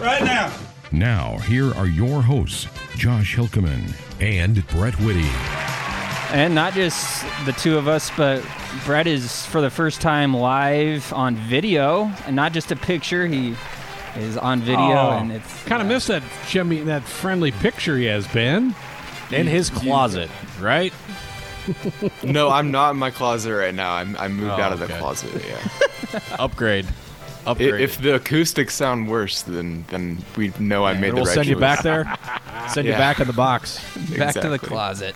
[0.00, 0.52] Right now.
[0.92, 5.28] Now, here are your hosts, Josh Hilkeman and Brett Whitty.
[6.32, 8.44] And not just the two of us, but
[8.84, 13.26] Brett is for the first time live on video, and not just a picture.
[13.26, 13.54] He
[14.16, 18.06] is on video, Oh, and it's kind of miss that Jimmy, that friendly picture he
[18.06, 18.74] has, Ben.
[19.30, 20.30] in his closet,
[20.60, 20.92] right?
[22.24, 23.92] No, I'm not in my closet right now.
[23.94, 24.98] I'm, I moved Oh, out of the oh, okay.
[24.98, 25.44] closet.
[25.46, 26.20] Yeah.
[26.40, 26.86] Upgrade.
[27.46, 27.80] I- Upgrade.
[27.80, 31.14] if the acoustics sound worse, then then we know I made the right.
[31.14, 32.12] we'll right send you back there.
[32.68, 32.98] Send you Yeah.
[32.98, 33.78] back in the box.
[34.18, 35.14] back to the closet.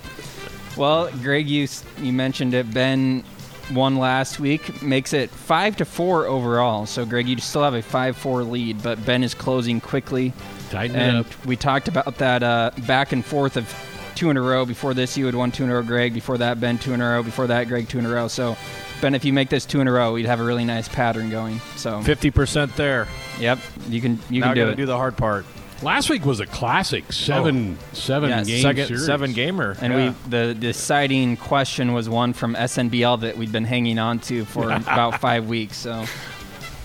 [0.76, 1.66] Well, Greg, you
[2.00, 2.72] you mentioned it.
[2.72, 3.24] Ben
[3.72, 6.86] won last week, makes it five to four overall.
[6.86, 10.32] So, Greg, you still have a five-four lead, but Ben is closing quickly.
[10.70, 11.46] Tighten And up.
[11.46, 13.72] we talked about that uh, back and forth of
[14.14, 14.64] two in a row.
[14.64, 16.14] Before this, you had won two in a row, Greg.
[16.14, 17.22] Before that, Ben two in a row.
[17.22, 18.28] Before that, Greg two in a row.
[18.28, 18.56] So,
[19.00, 21.28] Ben, if you make this two in a row, we'd have a really nice pattern
[21.30, 21.58] going.
[21.76, 23.06] So, Fifty percent there.
[23.38, 24.76] yep, you can you now can do it.
[24.76, 25.44] do the hard part.
[25.82, 27.12] Last week was a classic oh.
[27.12, 28.46] seven seven Yes.
[28.46, 29.04] game Second series.
[29.06, 29.76] seven gamer.
[29.80, 30.14] And Yeah.
[30.24, 34.70] we the deciding question was one from SNBL that we'd been hanging on to for
[34.72, 35.76] about five weeks.
[35.76, 36.04] So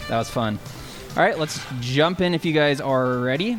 [0.10, 0.60] that was fun.
[1.16, 3.58] All right, let's jump in if you guys are ready.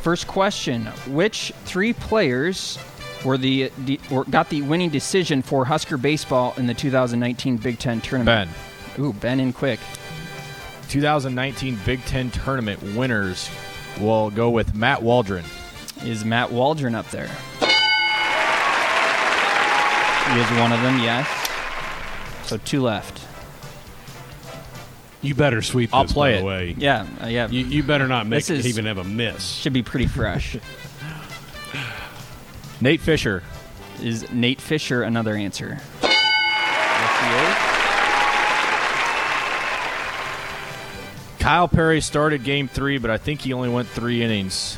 [0.00, 2.78] First question: Which three players
[3.24, 8.00] were the, the got the winning decision for Husker baseball in the 2019 Big Ten
[8.00, 8.50] tournament?
[8.96, 9.04] Ben.
[9.04, 9.80] Ooh, Ben in quick.
[10.88, 13.48] 2019 Big Ten tournament winners
[14.00, 15.44] will go with Matt Waldron.
[16.04, 17.28] Is Matt Waldron up there?
[20.32, 20.98] He is one of them.
[21.00, 21.28] Yes.
[22.44, 23.20] So two left.
[25.20, 25.94] You better sweep this.
[25.94, 26.40] I'll play by it.
[26.40, 26.74] the way.
[26.78, 27.06] Yeah.
[27.22, 27.48] Uh, yeah.
[27.48, 29.44] You, you better not make This is- even have a miss.
[29.46, 30.56] should be pretty fresh.
[32.80, 33.42] Nate Fisher.
[34.02, 35.78] Is Nate Fisher another answer?
[41.42, 44.76] Kyle Perry started game three, but I think he only went three innings.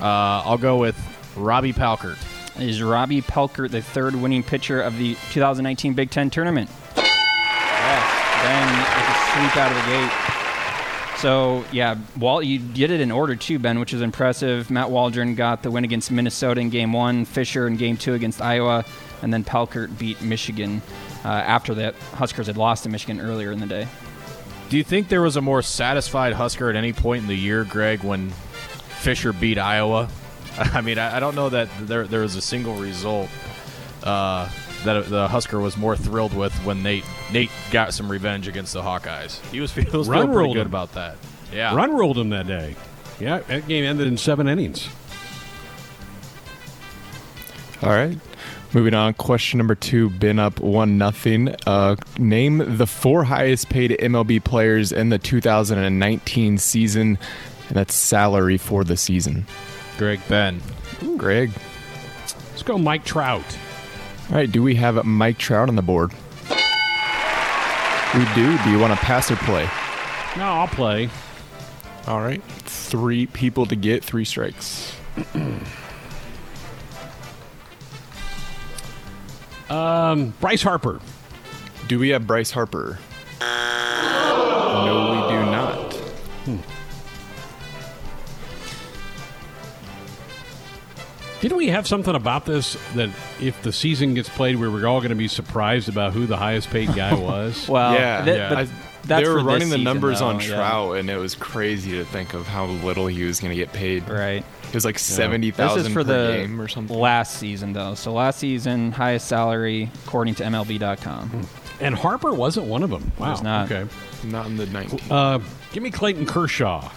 [0.00, 0.98] Uh, I'll go with
[1.36, 2.18] Robbie Palkert.
[2.60, 6.68] Is Robbie Palkert the third winning pitcher of the 2019 Big Ten tournament?
[6.96, 8.42] Yes.
[8.42, 11.18] Ben with a sweep out of the gate.
[11.20, 14.68] So yeah, Walt, you did it in order too, Ben, which is impressive.
[14.68, 18.42] Matt Waldron got the win against Minnesota in Game One, Fisher in Game Two against
[18.42, 18.84] Iowa,
[19.22, 20.82] and then Palkert beat Michigan
[21.24, 23.86] uh, after that Huskers had lost to Michigan earlier in the day.
[24.70, 27.64] Do you think there was a more satisfied Husker at any point in the year,
[27.64, 30.08] Greg, when Fisher beat Iowa?
[30.58, 33.28] I mean, I, I don't know that there there was a single result
[34.04, 34.48] uh,
[34.84, 38.80] that the Husker was more thrilled with when Nate Nate got some revenge against the
[38.80, 39.44] Hawkeyes.
[39.50, 40.68] He was, he was feeling pretty good him.
[40.68, 41.16] about that.
[41.52, 42.76] Yeah, Run rolled him that day.
[43.18, 44.88] Yeah, that game ended in seven innings.
[47.82, 48.16] All right.
[48.72, 51.56] Moving on, question number two, been up one nothing.
[51.66, 57.18] Uh, name the four highest paid MLB players in the 2019 season,
[57.68, 59.44] and that's salary for the season.
[59.98, 60.60] Greg Ben.
[61.16, 61.50] Greg.
[62.50, 63.42] Let's go, Mike Trout.
[64.28, 66.12] All right, do we have Mike Trout on the board?
[68.14, 68.56] We do.
[68.62, 69.64] Do you want to pass or play?
[70.36, 71.10] No, I'll play.
[72.06, 72.42] All right.
[72.42, 74.94] Three people to get, three strikes.
[79.70, 81.00] Um, Bryce Harper.
[81.88, 82.98] Do we have Bryce Harper?
[83.40, 86.60] No, we do not.
[91.40, 93.08] Didn't we have something about this that
[93.40, 96.36] if the season gets played, we were all going to be surprised about who the
[96.36, 97.66] highest paid guy was?
[97.66, 98.48] Well, Yeah, th- yeah.
[98.50, 98.68] but I-
[99.04, 100.48] That's they were running the season, numbers though, on yeah.
[100.48, 103.72] Trout, and it was crazy to think of how little he was going to get
[103.72, 104.06] paid.
[104.06, 104.44] Right.
[104.70, 106.96] It was like seventy This is for the game or something.
[106.96, 107.94] last season, though.
[107.94, 111.46] So last season, highest salary according to MLB.com.
[111.80, 113.10] And Harper wasn't one of them.
[113.18, 113.32] Wow.
[113.32, 113.70] was not.
[113.72, 113.90] Okay.
[114.24, 115.00] Not in the 19.
[115.10, 115.40] Uh,
[115.72, 116.88] give me Clayton Kershaw.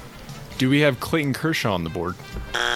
[0.60, 2.16] Do we have Clayton Kershaw on the board?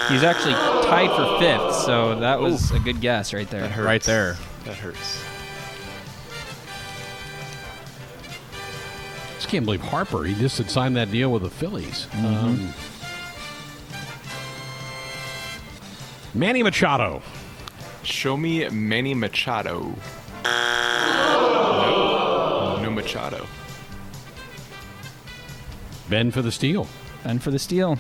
[0.10, 3.62] He's actually tied for fifth, so that was a good guess right there.
[3.62, 3.86] That hurts.
[3.86, 4.38] Right there.
[4.66, 5.22] That hurts.
[9.36, 10.24] Just can't believe Harper.
[10.24, 12.08] He just had signed that deal with the Phillies.
[12.12, 12.26] Mm-hmm.
[12.26, 12.74] Um,
[16.38, 17.22] Manny Machado.
[18.04, 19.94] Show me Manny Machado.
[21.82, 22.80] No.
[22.84, 23.46] No Machado.
[26.10, 26.88] Ben for the steal.
[27.26, 27.98] And for the steal.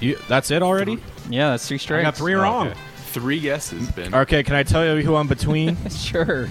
[0.00, 0.98] You, that's it already?
[1.28, 2.68] Yeah, that's three I got three wrong.
[2.68, 2.78] Okay.
[3.08, 4.14] Three guesses, Ben.
[4.14, 5.76] Okay, can I tell you who I'm between?
[5.90, 6.48] sure.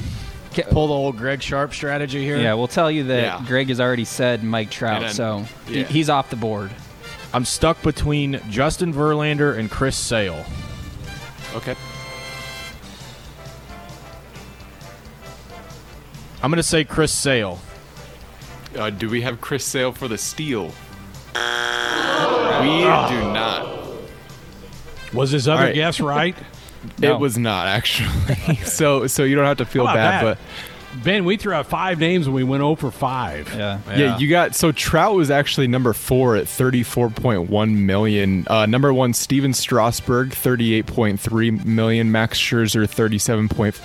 [0.72, 2.38] Pull the old Greg Sharp strategy here.
[2.38, 3.44] Yeah, we'll tell you that Yeah.
[3.48, 6.72] Greg has already said Mike Trout, then- so he- he's off the board.
[7.34, 10.44] I'm stuck between Justin Verlander and Chris Sale.
[11.58, 11.76] Okay.
[16.44, 17.60] I'm going to say Chris Sale.
[18.76, 20.72] Uh, do we have Chris Sale for the steal?
[22.62, 23.88] We do not.
[25.14, 25.76] Was his other All right.
[25.76, 26.36] guess right?
[27.00, 27.16] No.
[27.16, 28.56] It was not actually.
[28.64, 30.38] so so you don't have to feel How about bad, that?
[31.04, 33.54] Ben, we threw out five names and we went 0 for 5.
[33.56, 33.80] Yeah.
[33.86, 34.18] but yeah.
[34.18, 38.46] you got so Trout was actually number four at thirty four point one million.
[38.50, 42.12] Uh, number one, Stephen Strasburg, thirty eight point three million.
[42.12, 43.80] Max Scherzer, thirty seven point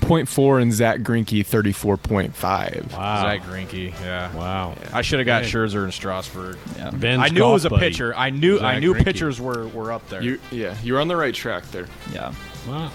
[0.00, 2.90] point four, and Zach Greinke, thirty four point five.
[2.92, 3.22] Wow.
[3.22, 3.90] Zach Greinke.
[4.00, 4.34] Yeah.
[4.34, 4.74] Wow.
[4.92, 5.50] I should have got Hey.
[5.50, 6.58] Scherzer and Strasburg.
[6.76, 6.90] Yeah.
[6.90, 7.88] Ben's I knew it was a buddy.
[7.88, 8.14] pitcher.
[8.16, 9.04] I knew I knew Greinke.
[9.04, 10.22] pitchers were, were up there.
[10.22, 11.86] You yeah, you were on the right track there.
[12.12, 12.32] Yeah.
[12.68, 12.90] Wow.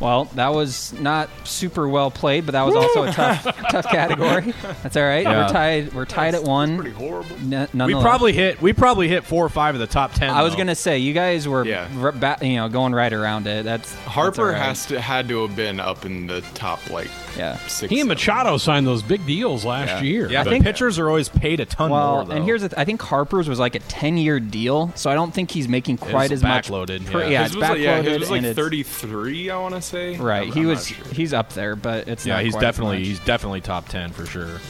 [0.00, 4.52] Well, that was not super well played, but that was also a tough, tough category.
[4.82, 5.24] That's all right.
[5.24, 5.46] Yeah.
[5.46, 5.92] We're tied.
[5.92, 6.76] We're tied at one.
[6.76, 7.34] Pretty horrible.
[7.52, 10.30] N- we probably hit we probably hit four or five of the top ten.
[10.30, 10.58] I was though.
[10.58, 11.88] gonna say you guys were, Yeah.
[12.00, 13.64] r- ba- you know, going right around it.
[13.64, 14.56] That's that's Harper right.
[14.62, 17.56] has to had to have been up in the top like Yeah.
[17.66, 17.90] six.
[17.90, 18.08] He and seven.
[18.08, 20.02] Machado signed those big deals last Yeah.
[20.02, 20.30] year.
[20.30, 22.24] Yeah, I I think think- pitchers are always paid a ton Well, more.
[22.24, 22.34] Though.
[22.36, 25.14] and here's the th- I think Harper's was like a 10 year deal, so I
[25.14, 26.68] don't think he's making quite as much.
[26.68, 27.28] backloaded, per- yeah.
[27.28, 30.16] yeah, His it's was like, yeah, his was like 33, I want to say.
[30.16, 31.04] Right, I'm- he I'm was sure.
[31.12, 34.26] he's up there, but it's yeah, not he's quite definitely he's definitely top ten for
[34.26, 34.60] sure.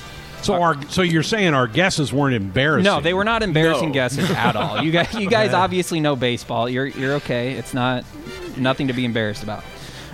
[0.43, 2.85] So uh, our so you're saying our guesses weren't embarrassing?
[2.85, 3.95] No, they were not embarrassing No.
[3.95, 4.83] guesses at all.
[4.83, 6.69] You guys, you guys obviously know baseball.
[6.69, 7.53] You're you're okay.
[7.55, 8.05] It's not
[8.57, 9.65] nothing to be embarrassed about.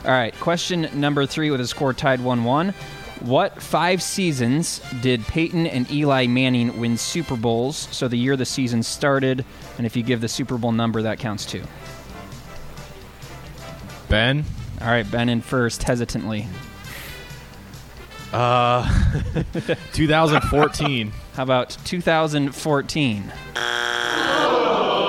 [0.05, 2.75] All right, question number three with a score tied one-one.
[3.21, 7.89] What five seasons did Peyton and Eli Manning win Super Bowls?
[7.91, 9.45] So the year the season started,
[9.79, 11.63] and if you give the Super Bowl number, that counts too.
[14.09, 14.45] Ben,
[14.85, 16.47] All right, Ben in first, hesitantly.
[18.33, 18.83] uh,
[19.95, 21.13] 2014.
[21.35, 23.33] How about 2014?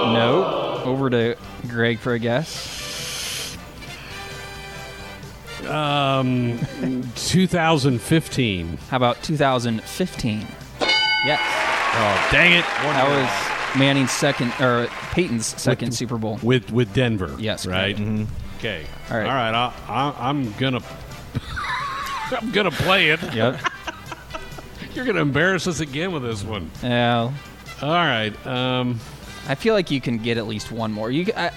[0.06, 0.82] No.
[0.86, 1.36] Over to
[1.68, 3.58] Greg for a guess.
[5.68, 6.60] Um,
[7.16, 8.78] 2015.
[8.90, 10.48] How about 2015?
[11.26, 11.40] Yes.
[11.98, 12.64] oh dang it!
[12.86, 16.40] One That was Manning's second, or Peyton's second Super Bowl.
[16.44, 17.36] with with Denver.
[17.40, 17.98] Yes, right.
[18.58, 18.86] Okay.
[19.10, 19.28] All right.
[19.28, 19.54] All right.
[19.54, 20.82] I, I, I'm gonna
[22.32, 23.22] I'm gonna play it.
[23.34, 23.60] Yep.
[24.96, 26.72] You're gonna embarrass us again with this one.
[26.82, 27.32] Yeah.
[27.82, 28.34] All right.
[28.48, 29.00] Um,
[29.48, 31.12] I feel like you can get at least one more.
[31.12, 31.52] You, I,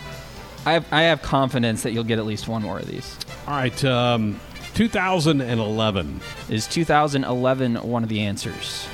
[0.66, 3.16] I have, I have confidence that you'll get at least one more of these.
[3.46, 3.84] all right.
[3.84, 4.40] Um,
[4.74, 6.20] 2011.
[6.50, 8.86] Is 2011 one of the answers?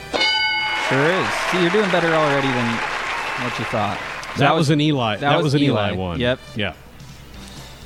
[0.88, 1.28] Sure is.
[1.50, 2.76] See, you're doing better already than
[3.42, 3.98] what you thought.
[4.38, 5.16] That, was, an Eli.
[5.16, 5.96] That, was, an Eli, Eli.
[5.96, 6.20] one.
[6.20, 6.40] Yep.
[6.56, 6.74] Yeah.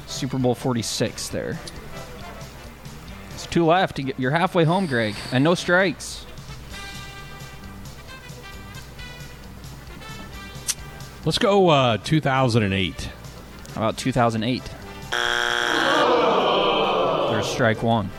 [0.08, 1.58] Super Bowl 46 there.
[3.34, 3.98] It's two left.
[3.98, 6.26] You're halfway home, Greg, and no strikes.
[11.24, 11.68] Let's go.
[11.68, 13.10] Uh, 2008.
[13.74, 14.62] How about 2008?
[17.30, 18.10] There's strike one.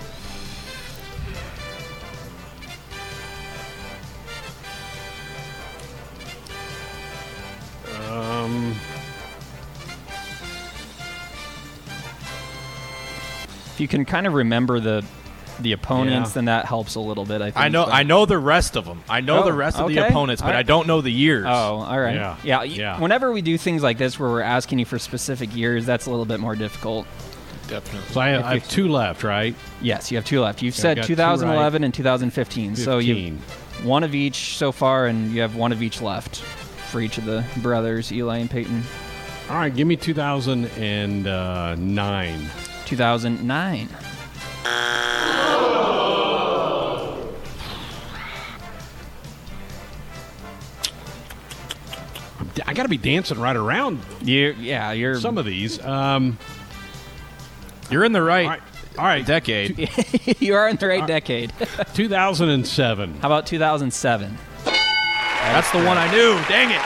[13.79, 15.05] If you can kind of remember the
[15.61, 16.33] the opponents, Yeah.
[16.33, 17.41] then that helps a little bit.
[17.41, 17.57] I think.
[17.57, 19.01] I know but- I know the rest of them.
[19.07, 20.59] I know Oh, the rest of the opponents, but All right.
[20.59, 21.45] I don't know the years.
[21.47, 22.15] Oh, all right.
[22.15, 22.35] Yeah.
[22.43, 22.63] Yeah.
[22.63, 22.99] Yeah.
[22.99, 26.09] Whenever we do things like this, where we're asking you for specific years, that's a
[26.09, 27.07] little bit more difficult.
[27.69, 28.13] Definitely.
[28.13, 29.55] so I, I have two left, right?
[29.81, 30.61] Yes, you have two left.
[30.61, 32.75] You've Okay, I said got two 2011 and 2015.
[32.75, 33.37] So you
[33.83, 37.23] one of each so far, and you have one of each left for each of
[37.23, 38.83] the brothers, Eli and Peyton.
[39.49, 39.73] All right.
[39.73, 41.25] Give me 2009.
[41.25, 41.75] Uh,
[42.89, 43.88] 2009.
[52.65, 55.83] I got to be dancing right around You, yeah, you're some of these.
[55.85, 56.40] Um,
[57.92, 58.62] you're in the right, all right,
[58.98, 59.25] all right.
[59.25, 59.87] decade.
[60.40, 61.54] you are in the right decade.
[61.94, 63.13] 2007.
[63.19, 64.37] How about 2007?
[64.65, 66.33] That's the one I knew.
[66.48, 66.81] Dang it!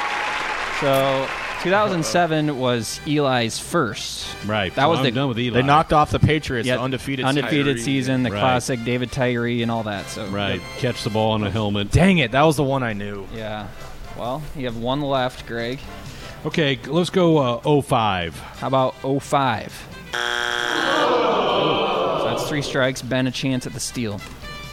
[0.82, 1.28] So
[1.64, 4.28] 2007 was Eli's first.
[4.45, 4.74] Right.
[4.76, 5.61] That so was I'm the done with Eli.
[5.61, 7.26] They knocked off the Patriots, yeah, the undefeated.
[7.26, 7.82] undefeated Tyree.
[7.82, 8.39] season, the Right.
[8.39, 10.07] classic David Tyree and all that.
[10.09, 10.61] So Right.
[10.78, 11.91] Catch the ball on a helmet.
[11.91, 13.26] Dang it, that was the one I knew.
[13.34, 13.68] Yeah.
[14.18, 15.80] Well, you have one left, Greg.
[16.45, 18.38] Okay, let's go uh, 05.
[18.59, 19.88] How about 05?
[20.11, 20.20] So
[22.26, 23.01] that's three strikes.
[23.01, 24.20] Ben a chance at the steal.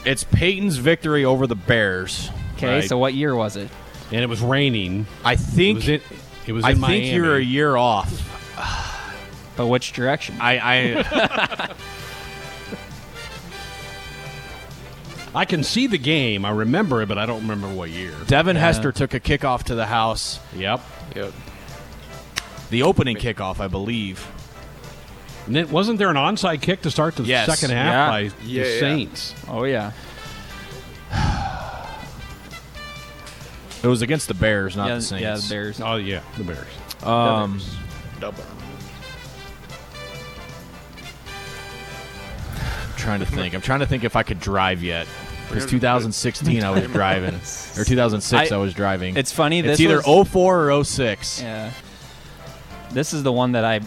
[0.05, 2.30] It's Peyton's victory over the Bears.
[2.57, 2.88] Okay, Right.
[2.88, 3.68] so what year was it?
[4.12, 5.07] And it was raining.
[5.24, 6.01] I It think was in,
[6.51, 7.12] it was I in think Miami.
[7.12, 8.26] you're a year off.
[9.57, 10.36] But which direction?
[10.40, 11.74] I, I
[15.34, 16.44] I can see the game.
[16.44, 18.12] I remember it, but I don't remember what year.
[18.26, 20.40] Devin Hester took a kickoff to the house.
[20.57, 20.80] Yep.
[21.14, 21.32] Yep.
[22.70, 24.26] The opening kickoff, I believe.
[25.46, 27.46] And then, wasn't there an onside kick to start the Yes.
[27.46, 28.09] second half Yeah.
[28.09, 28.30] by Yeah,
[28.64, 28.80] the yeah.
[28.80, 29.34] Saints?
[29.48, 29.92] oh yeah.
[33.83, 35.22] It was against the Bears, not yeah, the Saints.
[35.22, 35.81] yeah, the Bears.
[35.81, 36.66] Oh yeah, the Bears.
[37.03, 37.61] Um,
[38.20, 38.45] Double.
[42.53, 43.55] I'm trying to think.
[43.55, 45.07] I'm trying to think if I could drive yet.
[45.49, 49.16] Because 2016 I was driving, or 2006 I, I- was driving.
[49.16, 49.59] It's funny.
[49.61, 51.43] It's this either was, 04 or 06.
[51.43, 51.72] Yeah.
[52.93, 53.81] This is the one that I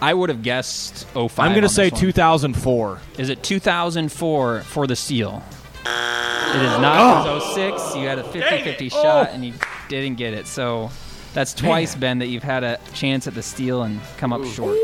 [0.00, 1.38] I would have guessed 05.
[1.38, 2.00] I'm going to this say one.
[2.00, 3.00] 2004.
[3.18, 5.42] Is it 2004 for the steal?
[6.54, 7.26] It is not.
[7.26, 7.96] It was 06.
[7.96, 9.52] You had a 50-50 shot and you
[9.88, 10.46] didn't get it.
[10.46, 10.90] So
[11.34, 14.78] that's twice, Ben, that you've had a chance at the steal and come up short.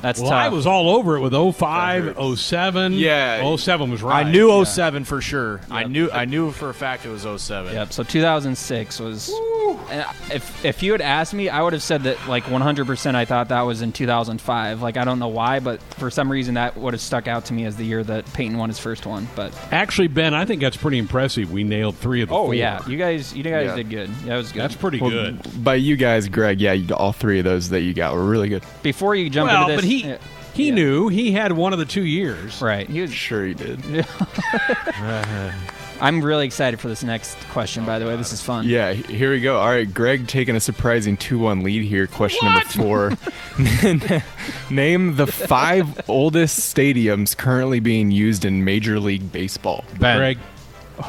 [0.00, 0.38] That's Well, tough.
[0.40, 2.92] I was all over it with 05, 07.
[2.94, 3.56] Yeah.
[3.56, 4.26] 07 was right.
[4.26, 5.60] I knew 07 for sure.
[5.70, 7.74] I knew I knew for a fact it was 07.
[7.74, 7.92] Yep.
[7.92, 9.30] So 2006 was.
[9.90, 13.14] And if if you had asked me, I would have said that like 100%.
[13.14, 14.82] I thought that was in 2005.
[14.82, 17.52] Like I don't know why, but for some reason that would have stuck out to
[17.52, 19.28] me as the year that Peyton won his first one.
[19.36, 21.50] But Actually, Ben, I think that's pretty impressive.
[21.52, 22.54] We nailed three of the oh four.
[22.54, 23.76] yeah, you guys you guys Yeah.
[23.76, 24.08] did good.
[24.22, 24.62] Yeah, that was good.
[24.62, 25.64] That's pretty Well, good.
[25.64, 28.48] By you guys, Greg, yeah, you, all three of those that you got were really
[28.48, 28.62] good.
[28.82, 30.18] Before you jump Well, into this, but he yeah,
[30.54, 30.74] he yeah.
[30.74, 32.62] knew he had one of the two years.
[32.62, 32.88] right.
[32.88, 33.12] He was.
[33.12, 34.06] Sure, he did.
[36.00, 37.84] I'm really excited for this next question.
[37.84, 38.66] By the way, this is fun.
[38.66, 39.58] Yeah, here we go.
[39.58, 42.06] All right, Greg taking a surprising 2 1 lead here.
[42.06, 43.12] Question number four.
[44.70, 49.84] Name the five oldest stadiums currently being used in Major League Baseball.
[49.98, 50.16] Ben.
[50.16, 50.38] Greg,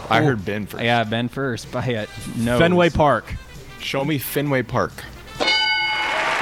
[0.10, 0.84] I heard Ben first.
[0.84, 2.08] Yeah, Ben first by a
[2.38, 2.60] no.
[2.60, 3.34] Fenway Park.
[3.80, 4.92] Show me Fenway Park.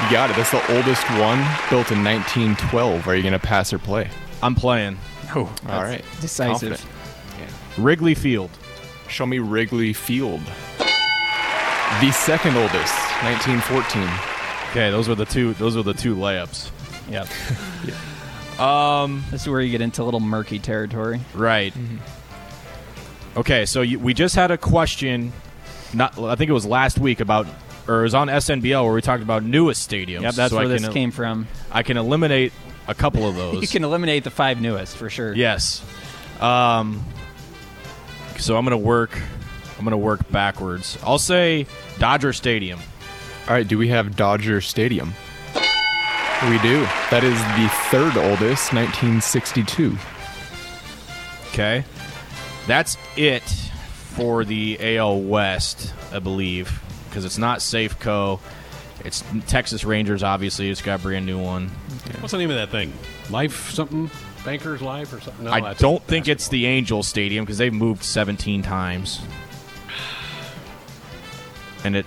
[0.04, 0.36] You got it.
[0.36, 1.38] That's the oldest one,
[1.68, 3.06] built in 1912.
[3.06, 4.08] Are you going to pass or play?
[4.42, 4.98] I'm playing.
[5.34, 6.04] Oh, all right.
[6.20, 6.70] decisive.
[6.78, 7.78] Confident.
[7.78, 8.50] Wrigley Field.
[9.08, 10.40] Show me Wrigley Field.
[12.00, 14.02] The second oldest, 1914.
[14.70, 15.54] Okay, those were the two.
[15.54, 16.70] Those were the two layups.
[17.10, 17.28] Yep.
[18.60, 21.18] Um, This is where you get into a little murky territory.
[21.34, 21.72] right.
[23.36, 25.32] Okay, so you, we just had a question.
[25.94, 27.46] Not, I think it was last week about,
[27.90, 30.22] or it was on SNBL where we talked about newest stadiums.
[30.22, 31.48] Yep, that's So where I this can, came from.
[31.70, 32.52] I can eliminate
[32.86, 33.54] a couple of those.
[33.62, 35.34] You can eliminate the five newest for sure.
[35.34, 35.84] Yes.
[36.40, 37.04] Um.
[38.38, 39.18] So I'm gonna work.
[39.78, 40.96] I'm gonna work backwards.
[41.02, 41.66] I'll say
[41.98, 42.78] Dodger Stadium.
[43.48, 45.12] All right, do we have Dodger Stadium?
[46.48, 46.80] We do.
[47.10, 49.96] That is the third oldest, 1962.
[51.48, 51.84] Okay.
[52.66, 56.80] That's it for the AL West, I believe,
[57.10, 58.40] because it's not Safeco.
[59.04, 60.70] It's Texas Rangers, obviously.
[60.70, 61.68] It's got a brand new one.
[62.20, 62.92] what's the name of that thing?
[63.30, 64.10] Life something?
[64.44, 65.44] Banker's Life or something?
[65.46, 69.20] No, I don't think it's the Angel Stadium because they've moved 17 times.
[71.84, 72.06] And it.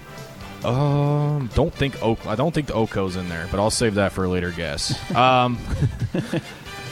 [0.63, 2.25] Um, don't think Oak.
[2.25, 4.97] I don't think the Oko's in there, but I'll save that for a later guess.
[5.15, 5.57] Um,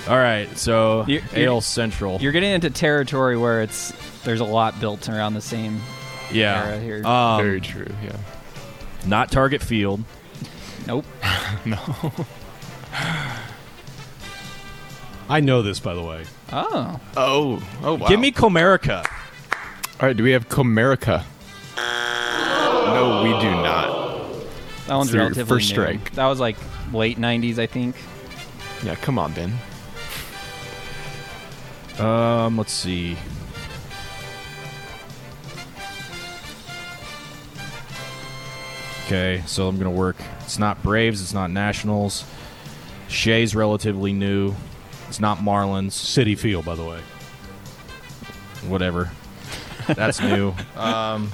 [0.10, 2.20] all right, so You- you're- AL Central.
[2.20, 3.94] You're getting into territory where it's
[4.24, 5.80] there's a lot built around the same
[6.34, 7.06] yeah, era here.
[7.08, 8.18] Um, Very true, yeah.
[9.06, 10.04] not Target Field.
[10.88, 11.06] nope.
[11.66, 11.78] No.
[15.30, 16.26] I know this, by the way.
[16.52, 17.00] Oh.
[17.16, 18.08] Oh, oh, wow.
[18.08, 19.06] Give me Comerica.
[20.00, 21.24] All right, do we have Comerica?
[21.78, 24.12] No, we do not.
[24.88, 25.74] That one's It's your relatively first new.
[25.76, 26.12] strike.
[26.14, 26.58] That was like
[26.92, 27.96] late '90s, I think.
[28.84, 29.54] Yeah, come on, Ben.
[32.06, 33.16] Um, let's see.
[39.12, 40.16] Okay, so I'm gonna work.
[40.40, 41.22] It's not Braves.
[41.22, 42.24] It's not Nationals.
[43.10, 44.56] Shea's relatively new.
[45.10, 45.90] It's not Marlins.
[45.90, 47.02] Citi Field, by the way.
[48.70, 49.12] Whatever.
[49.88, 50.54] That's new.
[50.78, 51.30] Um,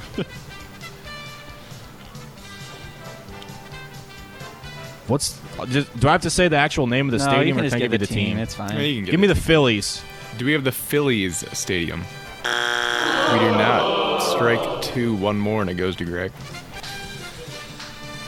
[5.06, 7.58] What's just, do I have to say the actual name of the No, you stadium,
[7.58, 8.38] can or just can I give give the you the team.
[8.40, 8.72] It's fine.
[8.76, 10.02] Yeah, you can Give me the Phillies.
[10.40, 12.00] Do we have the Phillies Stadium?
[12.44, 14.22] We do not.
[14.22, 16.32] Strike two, one more, and it goes to Greg.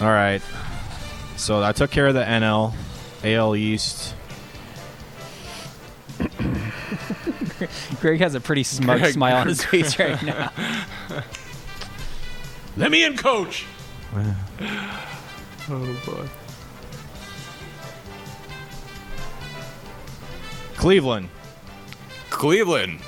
[0.01, 0.41] All right.
[1.35, 2.73] So I took care of the NL,
[3.23, 4.15] AL East.
[7.99, 10.51] Greg has a pretty smug Greg- smile on his face right now.
[12.77, 13.65] Let me in, coach.
[15.71, 16.27] Oh boy.
[20.77, 21.29] Cleveland.
[22.31, 23.01] Cleveland.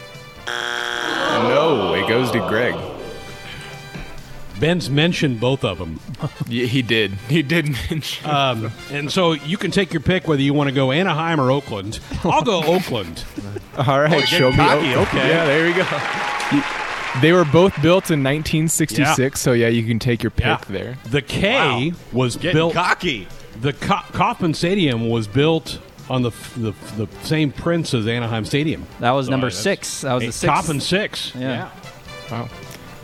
[0.46, 2.76] No, it goes to Greg.
[4.62, 6.00] Ben's mentioned both of them.
[6.48, 7.12] Yeah, he did.
[7.28, 8.30] He did mention.
[8.30, 11.52] Um, and so you can take your pick whether you want to go Anaheim or
[11.52, 12.00] Oakland.
[12.24, 13.24] I'll go Oakland.
[13.78, 14.58] All right, you're show me.
[14.58, 15.08] cocky, Oakland.
[15.08, 15.28] okay.
[15.30, 15.86] Yeah, there we go.
[16.56, 20.60] You- They were both built in 1966, so yeah, you can take your pick Yeah.
[20.70, 20.98] there.
[21.10, 21.98] The K Wow.
[22.14, 22.74] was Getting built.
[22.74, 23.28] cocky.
[23.60, 28.86] The Co- Kauffman Stadium was built on the, the the same prints as Anaheim Stadium.
[29.00, 30.02] That was So number that's- six.
[30.02, 30.46] That was the Hey, sixth.
[30.46, 31.32] Kauffman six.
[31.36, 31.70] Yeah.
[32.32, 32.50] Wow.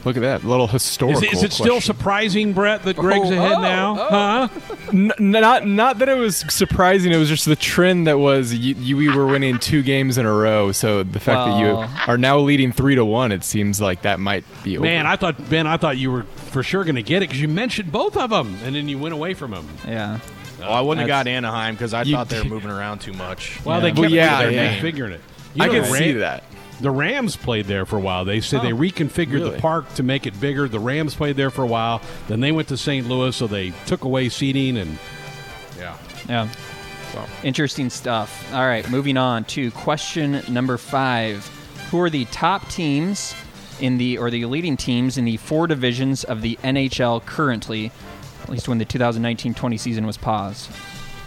[0.06, 1.22] Look at that little Is, historical.
[1.24, 3.98] it- is it still surprising, Brett, that Greg's Oh, ahead oh, now?
[4.00, 4.08] oh.
[4.10, 4.48] Huh?
[4.94, 7.12] N- not not that it was surprising.
[7.12, 10.26] It was just the trend that was you, you, we were winning two games in
[10.26, 10.72] a row.
[10.72, 14.20] So the fact that you are now leading three to one, it seems like that
[14.20, 14.86] might be over.
[14.86, 17.42] Man, I thought Ben, I thought you were for sure going to get it because
[17.42, 19.68] you mentioned both of them, and then you went away from them.
[19.86, 20.20] Yeah.
[20.60, 23.60] Well, I wouldn't have got Anaheim because I thought they were moving around too much.
[23.66, 23.82] Well, Yeah.
[23.82, 24.80] they kept Well, yeah, they're yeah.
[24.80, 25.22] reconfiguring it.
[25.54, 26.44] You I know, can the see that.
[26.80, 28.24] The Rams played there for a while.
[28.24, 29.50] They said they oh, reconfigured really?
[29.52, 30.68] the park to make it bigger.
[30.68, 32.02] The Rams played there for a while.
[32.28, 33.08] Then they went to St.
[33.08, 34.98] Louis, so they took away seating and
[35.78, 35.98] yeah.
[36.28, 36.50] Yeah.
[37.44, 38.54] Interesting stuff.
[38.54, 41.46] All right, moving on to question number five.
[41.90, 43.34] Who are the top teams
[43.80, 47.92] in the, or the leading teams in the four divisions of the NHL currently,
[48.44, 50.70] at least when the 2019 20 season was paused?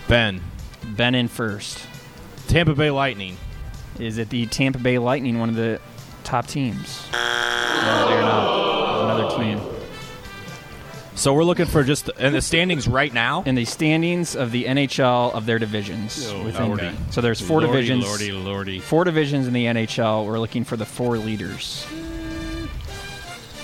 [0.06, 0.40] Ben,
[0.84, 1.80] Ben in first.
[2.46, 3.36] Tampa Bay Lightning.
[3.98, 5.80] Is it the Tampa Bay Lightning, one of the
[6.24, 7.06] top teams?
[7.12, 9.04] No, they're not.
[9.10, 9.60] Another team.
[11.16, 13.42] So we're looking for just in the standings right now.
[13.42, 16.26] In the standings of the NHL of their divisions.
[16.30, 16.90] Oh, within- lordy.
[17.10, 18.04] So there's four Lordy, divisions.
[18.06, 18.80] Lordy, lordy.
[18.80, 20.24] Four divisions in the NHL.
[20.26, 21.86] We're looking for the four leaders.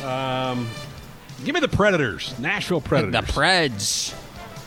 [0.04, 0.68] Um,
[1.44, 3.12] give me the Predators, Nashville Predators.
[3.26, 4.14] The Preds.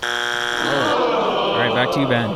[0.02, 2.30] All right, back to you, Ben.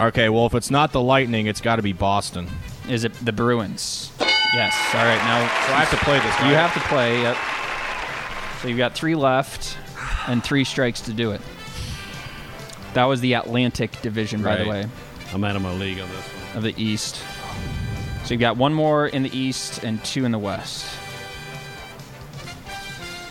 [0.00, 2.48] Okay, well if it's not the Lightning, it's got to be Boston.
[2.88, 4.10] Is it the Bruins?
[4.54, 4.74] Yes.
[4.94, 6.38] All right, now So I have to play this.
[6.40, 7.20] you have to play.
[7.22, 7.36] Yep.
[8.62, 9.76] So you've got three left
[10.26, 11.40] and three strikes to do it.
[12.94, 14.84] That was the Atlantic Division, by the Right.
[14.84, 14.86] way,
[15.32, 16.56] I'm out of my league on this one.
[16.56, 17.22] of the East.
[18.24, 20.86] So you've got one more in the East and two in the West.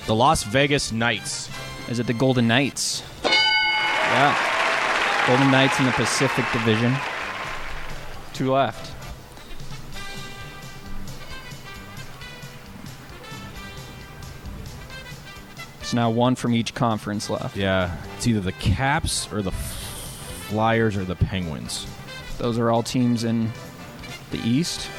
[0.05, 1.49] the Las Vegas Knights.
[1.87, 3.03] Is it the Golden Knights?
[3.23, 4.35] Yeah.
[5.27, 6.95] Golden Knights in the Pacific Division.
[8.33, 8.93] Two left.
[15.83, 17.57] So now one from each conference left.
[17.57, 21.87] Yeah, it's either the Caps or the Flyers or the Penguins.
[22.37, 23.51] Those are all teams in
[24.31, 24.89] the East.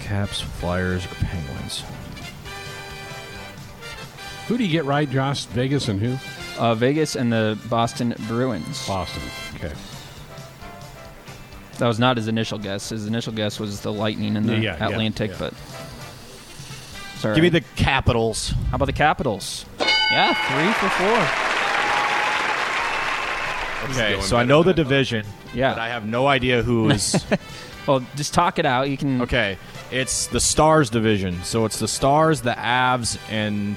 [0.00, 1.82] Caps, Flyers, or Penguins.
[4.48, 5.46] Who do you get right, Josh?
[5.46, 6.18] Vegas and who?
[6.58, 8.86] Uh, Vegas and the Boston Bruins.
[8.86, 9.22] Boston.
[9.56, 9.72] Okay.
[11.78, 12.90] That was not his initial guess.
[12.90, 15.36] His initial guess was the Lightning and the Yeah, yeah, Atlantic, yeah.
[15.38, 15.54] but.
[17.16, 17.34] Sorry.
[17.34, 18.50] Give me the Capitals.
[18.70, 19.64] How about the Capitals?
[20.10, 21.18] Yeah, three for four.
[23.90, 25.72] Okay, so I know the division, Yeah.
[25.74, 27.24] but I have no idea who is.
[27.86, 28.88] Well, just talk it out.
[28.88, 29.20] You can.
[29.20, 29.58] okay,
[29.90, 31.42] it's the Stars division.
[31.44, 33.76] So it's the Stars, the Avs, and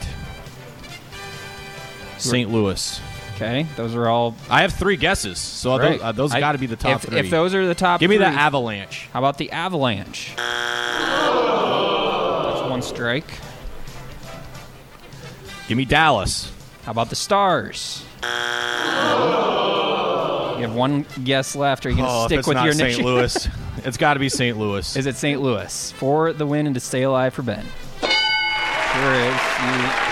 [2.17, 2.51] St.
[2.51, 2.99] Louis.
[3.35, 4.35] Okay, those are all.
[4.49, 7.09] I have three guesses, so those, uh, those I- got to be the top if,
[7.09, 7.19] three.
[7.19, 9.07] If those are the top, Give me the three, Avalanche.
[9.13, 10.33] How about the Avalanche?
[10.35, 10.47] That's
[12.69, 13.27] one strike.
[15.67, 16.51] Give me Dallas.
[16.83, 18.03] How about the Stars?
[18.23, 18.29] You
[20.63, 21.85] have one guess left.
[21.85, 23.03] Are you going to Oh, if stick it's with not your St.
[23.05, 23.47] Louis,
[23.85, 24.57] it's got to be St.
[24.57, 24.95] Louis.
[24.95, 25.39] Is it St.
[25.41, 27.63] Louis for the win and to stay alive for Ben?
[28.01, 29.35] Sure is.
[29.35, 30.06] You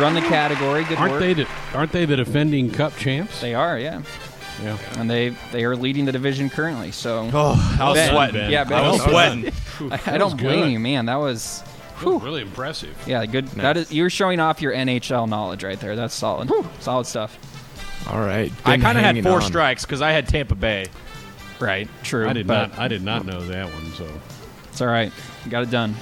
[0.00, 0.84] run the category.
[0.84, 1.20] Good Aren't work.
[1.20, 1.34] they?
[1.34, 3.40] The, aren't they the defending Cup champs?
[3.40, 4.02] They are, yeah.
[4.62, 4.78] Yeah.
[4.98, 6.92] And they they are leading the division currently.
[6.92, 8.34] So oh, I was Ben, sweating.
[8.36, 8.50] Ben.
[8.50, 8.84] Yeah, Ben.
[8.84, 9.52] I was sweating.
[9.90, 11.06] I, I don't blame you, man.
[11.06, 11.62] That was
[12.00, 12.96] That was really impressive.
[13.06, 13.48] yeah, good.
[13.48, 15.96] That is you're showing off your NHL knowledge right there.
[15.96, 16.50] That's solid.
[16.80, 17.38] Solid stuff.
[18.10, 18.52] All right.
[18.64, 19.42] I kind of had four on.
[19.42, 20.86] strikes because I had Tampa Bay.
[21.60, 21.88] Right.
[22.02, 22.28] True.
[22.28, 22.78] I did but not.
[22.78, 23.92] I did not know that one.
[23.92, 24.08] So
[24.70, 25.12] It's all right.
[25.48, 25.94] Got it done.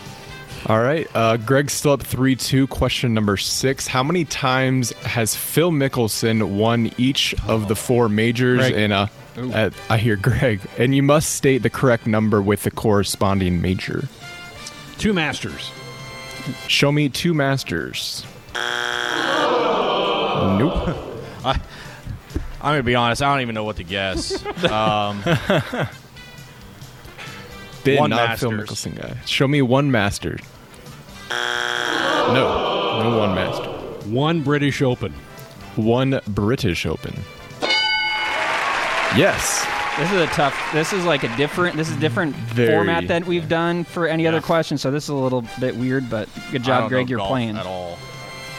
[0.67, 1.09] All right.
[1.15, 2.67] Uh, Greg's still up 3 2.
[2.67, 3.87] Question number six.
[3.87, 8.75] How many times has Phil Mickelson won each of the four majors Greg.
[8.75, 9.11] in a.
[9.37, 10.61] Uh, I hear Greg.
[10.77, 14.05] And you must state the correct number with the corresponding major.
[14.99, 15.71] Two Masters.
[16.69, 18.25] Show me two Masters.
[18.55, 18.59] Nope.
[21.45, 21.53] I,
[22.61, 23.23] I'm gonna be honest.
[23.23, 24.45] I don't even know what to guess.
[24.71, 25.23] Um,
[27.85, 28.85] Ben, One not a Phil Masters.
[28.85, 29.17] Mickelson guy.
[29.27, 30.39] Show me one Master.
[31.31, 33.01] No.
[33.03, 33.71] No one Master.
[34.11, 35.13] One British Open.
[35.77, 37.15] One British Open.
[39.17, 39.67] Yes.
[39.99, 40.57] This is a tough.
[40.73, 41.77] This is like a different.
[41.77, 42.69] This is different Very.
[42.71, 44.79] format that we've done for any other question.
[44.79, 47.07] So this is a little bit weird, but good I job, don't Greg.
[47.07, 47.57] know You're golf playing.
[47.57, 47.99] at all.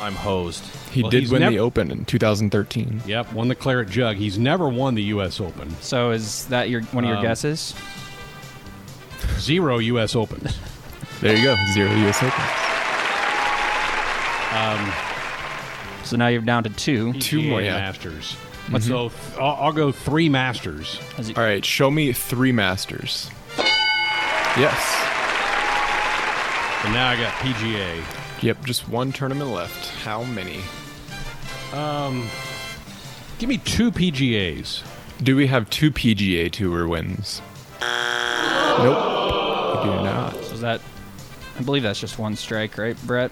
[0.01, 0.63] I'm hosed.
[0.91, 3.01] He Well, did he's win nev- the Open in 2013.
[3.05, 4.17] Yep, won the Claret Jug.
[4.17, 5.39] He's never won the U.S.
[5.39, 5.73] Open.
[5.79, 7.73] So is that your one of your Um, guesses?
[9.41, 10.15] Zero U.S.
[10.15, 10.57] Opens.
[11.19, 11.55] There you go.
[11.73, 12.21] Zero U.S.
[12.23, 12.31] Open.
[16.03, 17.13] So now you're down to two.
[17.13, 17.77] Two more, yeah.
[17.79, 18.35] Masters.
[18.81, 20.99] So th- I'll, I'll go three Masters.
[21.37, 21.63] All right.
[21.63, 23.29] Show me three Masters.
[24.57, 24.75] Yes.
[26.83, 28.03] And now I got PGA.
[28.43, 28.65] Yep.
[28.65, 29.89] Just one tournament left.
[30.03, 30.59] How many?
[31.73, 32.27] Um,
[33.39, 34.83] Give me two PGAs.
[35.23, 37.41] Do we have two PGA Tour wins?
[37.79, 39.10] Nope.
[39.83, 40.33] We do not.
[40.35, 40.81] So is that?
[41.59, 43.31] I believe that's just one strike, right, Brett?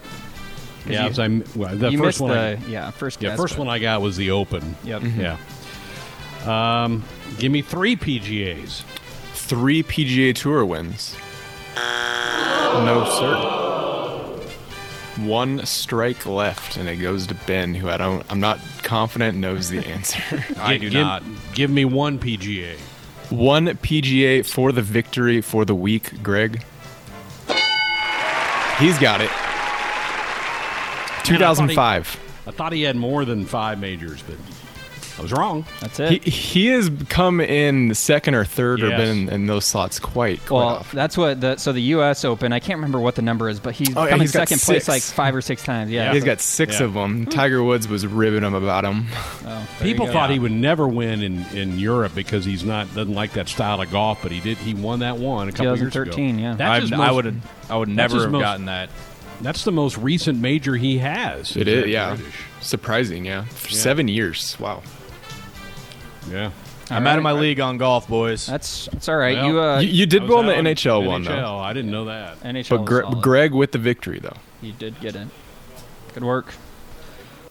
[0.86, 2.30] Yeah, you, I'm, well, the you first missed one.
[2.32, 3.20] I, the yeah first.
[3.20, 4.76] yeah, guess, first but- one I got was the Open.
[4.84, 5.02] Yep.
[5.16, 5.36] Yeah.
[6.46, 7.04] Um,
[7.38, 8.82] give me three PGAs.
[9.34, 11.16] Three PGA Tour wins.
[11.76, 13.56] No, sir.
[15.26, 18.24] One strike left, and it goes to Ben, who I don't.
[18.30, 20.22] I'm not confident knows the answer.
[20.58, 21.22] I do give, not.
[21.52, 22.76] Give me one PGA.
[23.30, 26.64] One PGA for the victory for the week, Greg.
[28.78, 29.30] He's got it.
[31.24, 32.20] 2005.
[32.46, 34.36] I thought he had more than five majors, but
[35.20, 35.66] I was wrong.
[35.80, 36.24] That's it.
[36.24, 40.50] He, he has come in second or third or been in those slots quite, quite
[40.56, 40.96] well, often.
[40.96, 42.24] that's what the so the U.S.
[42.24, 42.54] Open.
[42.54, 44.62] I can't remember what the number is, but he's Oh, yeah, come in he's second
[44.62, 45.90] place like five or six times.
[45.90, 46.14] Yeah.
[46.14, 46.86] He's got six Yeah.
[46.86, 47.26] of them.
[47.26, 49.08] Tiger Woods was ribbing him about him.
[49.44, 50.18] Oh, People you go.
[50.18, 53.78] thought he would never win in, in Europe because he's not doesn't like that style
[53.82, 54.56] of golf, but he did.
[54.56, 56.04] He won that one a couple years ago.
[56.04, 56.54] 2013, yeah.
[56.54, 57.40] That's I, most- I would.
[57.68, 58.88] I would never have most- gotten that.
[59.42, 61.56] That's the most recent major he has.
[61.56, 62.14] It is, that yeah.
[62.14, 62.34] British.
[62.60, 63.44] Surprising, yeah.
[63.44, 64.58] For Seven years.
[64.60, 64.82] Wow.
[66.28, 66.50] Yeah.
[66.90, 68.46] I'm out of my league on golf, boys.
[68.46, 69.36] That's that's all right.
[69.36, 71.58] Well, you uh, you, you did was well in the out on NHL one, though.
[71.58, 72.40] I didn't know that.
[72.40, 72.68] NHL.
[72.70, 74.36] But Gre- Greg with the victory, though.
[74.60, 75.30] you did get in.
[76.14, 76.54] Good work.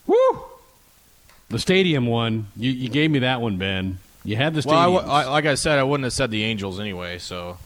[0.06, 0.44] Woo!
[1.50, 2.48] The stadium one.
[2.58, 4.00] You, you gave me that one, Ben.
[4.26, 5.02] You had the well, I stadium.
[5.06, 7.18] w- I, like I said, I wouldn't have said the Angels anyway.
[7.20, 7.58] So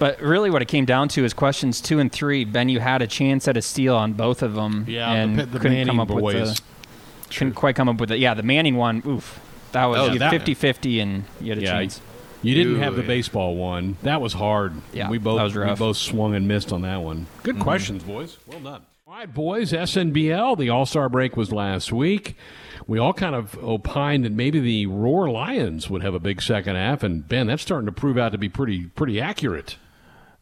[0.00, 2.44] But really, what it came down to is questions two and three.
[2.44, 5.46] Ben, you had a chance at a steal on both of them, Yeah, and the,
[5.46, 6.22] the couldn't Manning come up boys.
[6.34, 8.18] with the couldn't quite come up with it.
[8.18, 9.02] Yeah, the Manning one.
[9.06, 9.38] Oof,
[9.72, 12.00] that was Oh, that- 50-50 and you had a Yeah, chance.
[12.42, 13.08] You didn't Ooh, have the yeah.
[13.08, 13.96] baseball one.
[14.02, 14.72] That was hard.
[14.94, 17.26] Yeah, we both that was we both swung and missed on that one.
[17.42, 17.62] Good Mm-hmm.
[17.64, 18.38] questions, boys.
[18.46, 18.82] Well done.
[19.06, 19.72] All right, boys.
[19.72, 20.56] SNBL.
[20.56, 22.36] The All Star break was last week.
[22.86, 26.76] We all kind of opined that maybe the Roar Lions would have a big second
[26.76, 29.76] half, and Ben, that's starting to prove out to be pretty pretty accurate.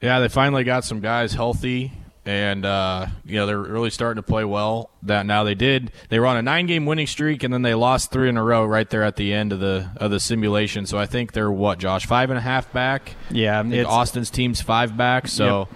[0.00, 1.92] yeah, they finally got some guys healthy,
[2.28, 4.90] and uh, you know they're really starting to play well.
[5.02, 5.90] That now they did.
[6.10, 8.66] They were on a nine-game winning streak, and then they lost three in a row
[8.66, 10.84] right there at the end of the of the simulation.
[10.84, 13.14] So I think they're what, Josh, five and a half back.
[13.30, 15.68] Yeah, I think Austin's team's five back, so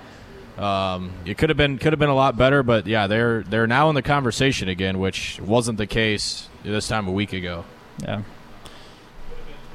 [0.59, 2.63] um, it could have been could have been a lot better.
[2.63, 7.09] But yeah, they're they're now in the conversation again, which wasn't the case this time
[7.09, 7.65] a week ago.
[8.03, 8.23] yeah,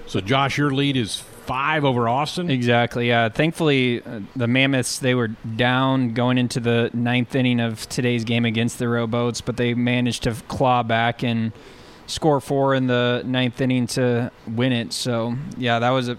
[0.05, 2.51] So, Josh, your lead is five over Austin.
[2.51, 3.07] exactly.
[3.07, 8.23] Yeah, thankfully uh, the Mammoths they were down going into the ninth inning of today's
[8.23, 11.53] game against the Rowboats, but they managed to claw back and
[12.05, 14.93] score four in the ninth inning to win it.
[14.93, 16.17] So yeah, that was a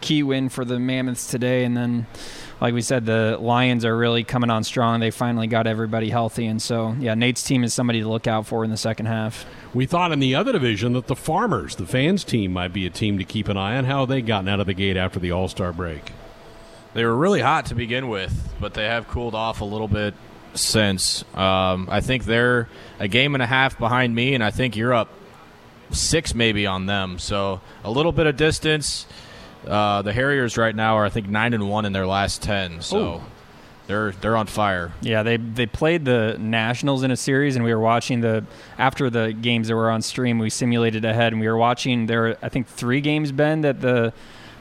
[0.00, 1.64] key win for the Mammoths today.
[1.64, 2.06] And then,
[2.62, 5.00] like we said, the Lions are really coming on strong.
[5.00, 8.46] They finally got everybody healthy, and so yeah, Nate's team is somebody to look out
[8.46, 9.44] for in the second half.
[9.74, 12.90] We thought in the other division that the Farmers, the fans team, might be a
[12.90, 13.84] team to keep an eye on.
[13.84, 16.12] How have they gotten out of the gate after the All Star break?
[16.94, 20.14] They were really hot to begin with, but they have cooled off a little bit
[20.54, 21.24] since.
[21.34, 22.68] Um, I think they're
[23.00, 25.08] a game and a half behind me, and I think you're up
[25.90, 27.18] six maybe on them.
[27.18, 29.06] So a little bit of distance.
[29.66, 32.80] Uh, the Harriers right now are I think nine and one in their last ten.
[32.80, 33.22] So
[33.86, 34.92] they're they're on fire.
[35.00, 38.44] Yeah, they they played the Nationals in a series, and we were watching the
[38.78, 40.38] after the games that were on stream.
[40.38, 42.06] We simulated ahead, and we were watching.
[42.06, 44.12] There, I think, three games, Ben, that the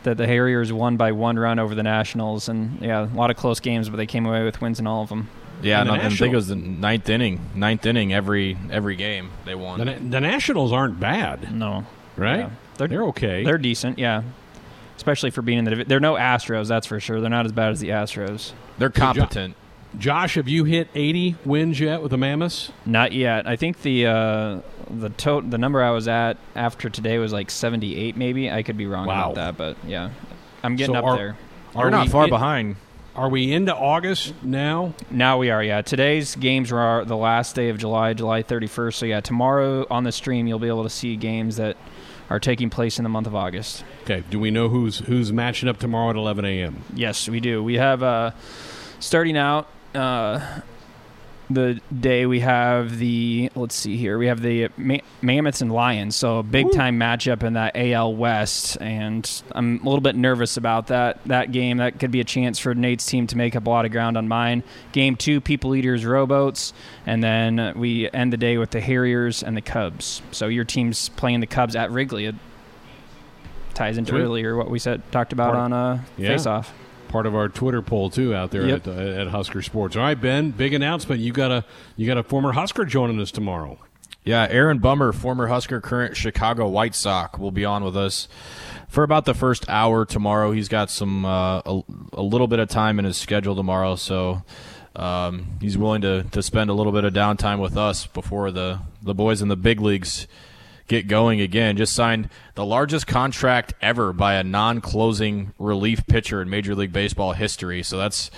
[0.03, 3.37] that the Harriers won by one run over the Nationals, and yeah, a lot of
[3.37, 5.29] close games, but they came away with wins in all of them.
[5.61, 7.39] Yeah, in the no, I think it was the ninth inning.
[7.53, 9.79] Ninth inning every every game they won.
[9.79, 11.85] The, the Nationals aren't bad, No,
[12.17, 12.39] right?
[12.39, 12.49] Yeah.
[12.77, 13.43] They're, they're okay.
[13.43, 13.99] they're decent.
[13.99, 14.23] Yeah,
[15.01, 15.71] especially for being in the.
[15.71, 17.19] divi- They're no Astros, that's for sure.
[17.21, 18.51] They're not as bad as the Astros.
[18.77, 19.55] They're competent.
[19.97, 22.71] Josh, have you hit 80 wins yet with the Mammoths?
[22.85, 23.47] Not yet.
[23.47, 24.59] I think the uh,
[24.91, 28.49] the to- the number I was at after today was like 78, maybe.
[28.51, 29.31] I could be wrong Wow.
[29.31, 30.11] about that, but yeah,
[30.63, 31.37] I'm getting So up are- there.
[31.75, 32.75] Are You're not far in- behind.
[33.15, 34.93] Are we into August now?
[35.09, 35.81] Now we are, yeah.
[35.81, 38.93] Today's games were the last day of July, July 31st.
[38.93, 41.75] So yeah, tomorrow on the stream you'll be able to see games that
[42.31, 43.83] are taking place in the month of August.
[44.03, 44.23] Okay.
[44.29, 46.81] Do we know who's who's matching up tomorrow at 11 a.m.?
[46.93, 47.61] Yes, we do.
[47.61, 48.31] We have uh,
[49.01, 50.61] starting out uh,
[51.53, 56.15] the day we have the let's see here we have the Ma- Mammoths and Lions,
[56.15, 60.57] so a big time matchup in that AL West, and I'm a little bit nervous
[60.57, 61.77] about that that game.
[61.77, 64.17] That could be a chance for Nate's team to make up a lot of ground
[64.17, 64.63] on mine.
[64.91, 66.73] Game two, People Eaters, Rowboats,
[67.05, 70.21] and then we end the day with the Harriers and the Cubs.
[70.31, 72.25] So your team's playing the Cubs at Wrigley.
[72.25, 72.35] It
[73.73, 74.21] ties into Sweet.
[74.21, 76.29] earlier what we said talked about Part- on uh, Yeah.
[76.29, 76.73] Face Off.
[77.11, 78.87] Part of our Twitter poll too out there Yep.
[78.87, 79.95] at, uh, at Husker Sports.
[79.97, 80.51] All right, Ben.
[80.51, 81.19] Big announcement.
[81.21, 81.65] You got a
[81.97, 83.77] you got a former Husker joining us tomorrow.
[84.23, 88.27] Yeah, Aaron Bummer, former Husker, current Chicago White Sox, will be on with us
[88.87, 90.51] for about the first hour tomorrow.
[90.51, 91.81] He's got some uh, a,
[92.13, 94.43] a little bit of time in his schedule tomorrow, so
[94.95, 98.79] um, he's willing to, to spend a little bit of downtime with us before the,
[99.01, 100.27] the boys in the big leagues
[100.87, 101.77] get going again.
[101.77, 107.33] Just signed the largest contract ever by a non-closing relief pitcher in Major League Baseball
[107.33, 107.83] history.
[107.83, 108.31] So that's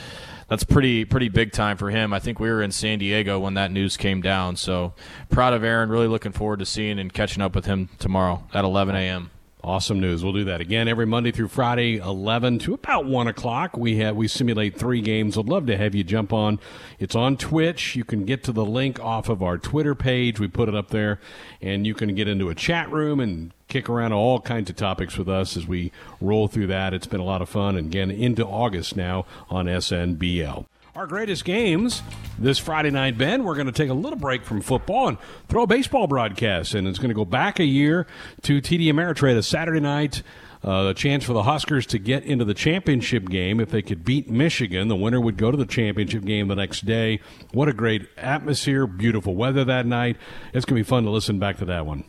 [0.47, 2.13] that's pretty pretty big time for him.
[2.13, 4.55] I think we were in San Diego when that news came down.
[4.55, 4.93] So
[5.29, 5.89] proud of Aaron.
[5.89, 9.31] Really looking forward to seeing and catching up with him tomorrow at 11 a.m.
[9.65, 10.25] Awesome news.
[10.25, 13.77] We'll do that again every Monday through Friday, 11 to about 1 o'clock.
[13.77, 15.37] We have we simulate three games.
[15.37, 16.59] I'd love to have you jump on.
[16.99, 17.95] It's on Twitch.
[17.95, 20.37] You can get to the link off of our Twitter page.
[20.37, 21.21] We put it up there,
[21.61, 25.17] and you can get into a chat room and kick around all kinds of topics
[25.17, 26.93] with us as we roll through that.
[26.93, 27.77] It's been a lot of fun.
[27.77, 30.65] And again, into August now on SNBL.
[30.95, 32.03] Our greatest games
[32.37, 33.43] this Friday night, Ben.
[33.43, 35.17] We're going to take a little break from football and
[35.49, 38.05] throw a baseball broadcast, and it's going to go back a year
[38.43, 40.21] to TD Ameritrade, a Saturday night.
[40.63, 43.59] Uh, a chance for the Huskers to get into the championship game.
[43.59, 46.85] If they could beat Michigan, the winner would go to the championship game the next
[46.85, 47.19] day.
[47.51, 50.15] What a great atmosphere, beautiful weather that night.
[50.53, 52.05] It's going to be fun to listen back to that one.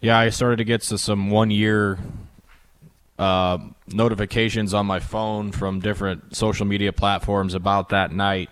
[0.00, 1.98] Yeah, I started to get to some one year
[3.18, 3.58] uh,
[3.88, 8.50] notifications on my phone from different social media platforms about that night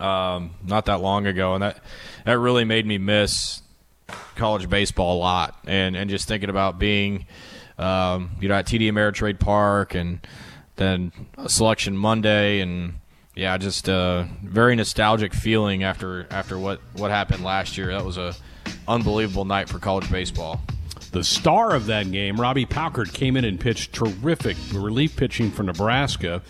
[0.00, 1.82] um, not that long ago, and that
[2.24, 3.62] that really made me miss
[4.34, 7.26] college baseball a lot, and and just thinking about being,
[7.78, 10.26] um, you know, at TD Ameritrade Park, and
[10.76, 11.12] then
[11.46, 12.94] Selection Monday, and
[13.36, 17.88] yeah, just a very nostalgic feeling after after what what happened last year.
[17.88, 18.34] That was a
[18.88, 20.62] unbelievable night for college baseball.
[21.12, 25.62] The star of that game, Robbie Palkert, came in and pitched terrific relief pitching for
[25.64, 26.42] Nebraska.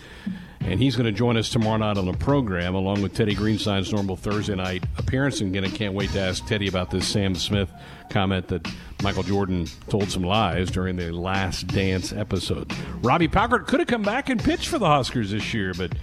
[0.59, 3.91] And he's going to join us tomorrow night on the program, along with Teddy Greenstein's
[3.91, 5.41] normal Thursday night appearance.
[5.41, 7.71] And again, I can't wait to ask Teddy about this Sam Smith
[8.11, 8.67] comment that
[9.01, 12.71] Michael Jordan told some lies during the Last Dance episode.
[13.01, 15.93] Robbie Palkert could have come back and pitched for the Huskers this year, but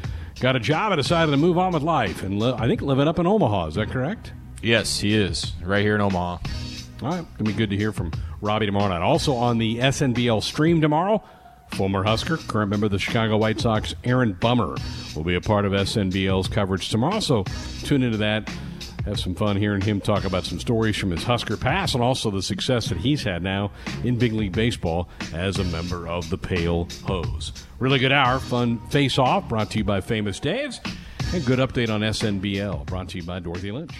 [0.40, 2.24] got a job and decided to move on with life.
[2.24, 3.68] And li- I think living up in Omaha.
[3.68, 4.32] Is that correct?
[4.60, 6.38] Yes, he is right here in Omaha.
[7.02, 9.02] All right, gonna be good to hear from Robbie tomorrow night.
[9.02, 11.22] Also on the SNBL stream tomorrow,
[11.72, 14.76] former Husker, current member of the Chicago White Sox, Aaron Bummer
[15.14, 17.20] will be a part of SNBL's coverage tomorrow.
[17.20, 17.44] So
[17.84, 18.48] tune into that.
[19.04, 22.30] Have some fun hearing him talk about some stories from his Husker past and also
[22.30, 23.70] the success that he's had now
[24.04, 27.52] in big league baseball as a member of the Pale Hose.
[27.78, 30.80] Really good hour, fun face off, brought to you by Famous Dave's,
[31.32, 33.94] and good update on SNBL, brought to you by Dorothy Lynch.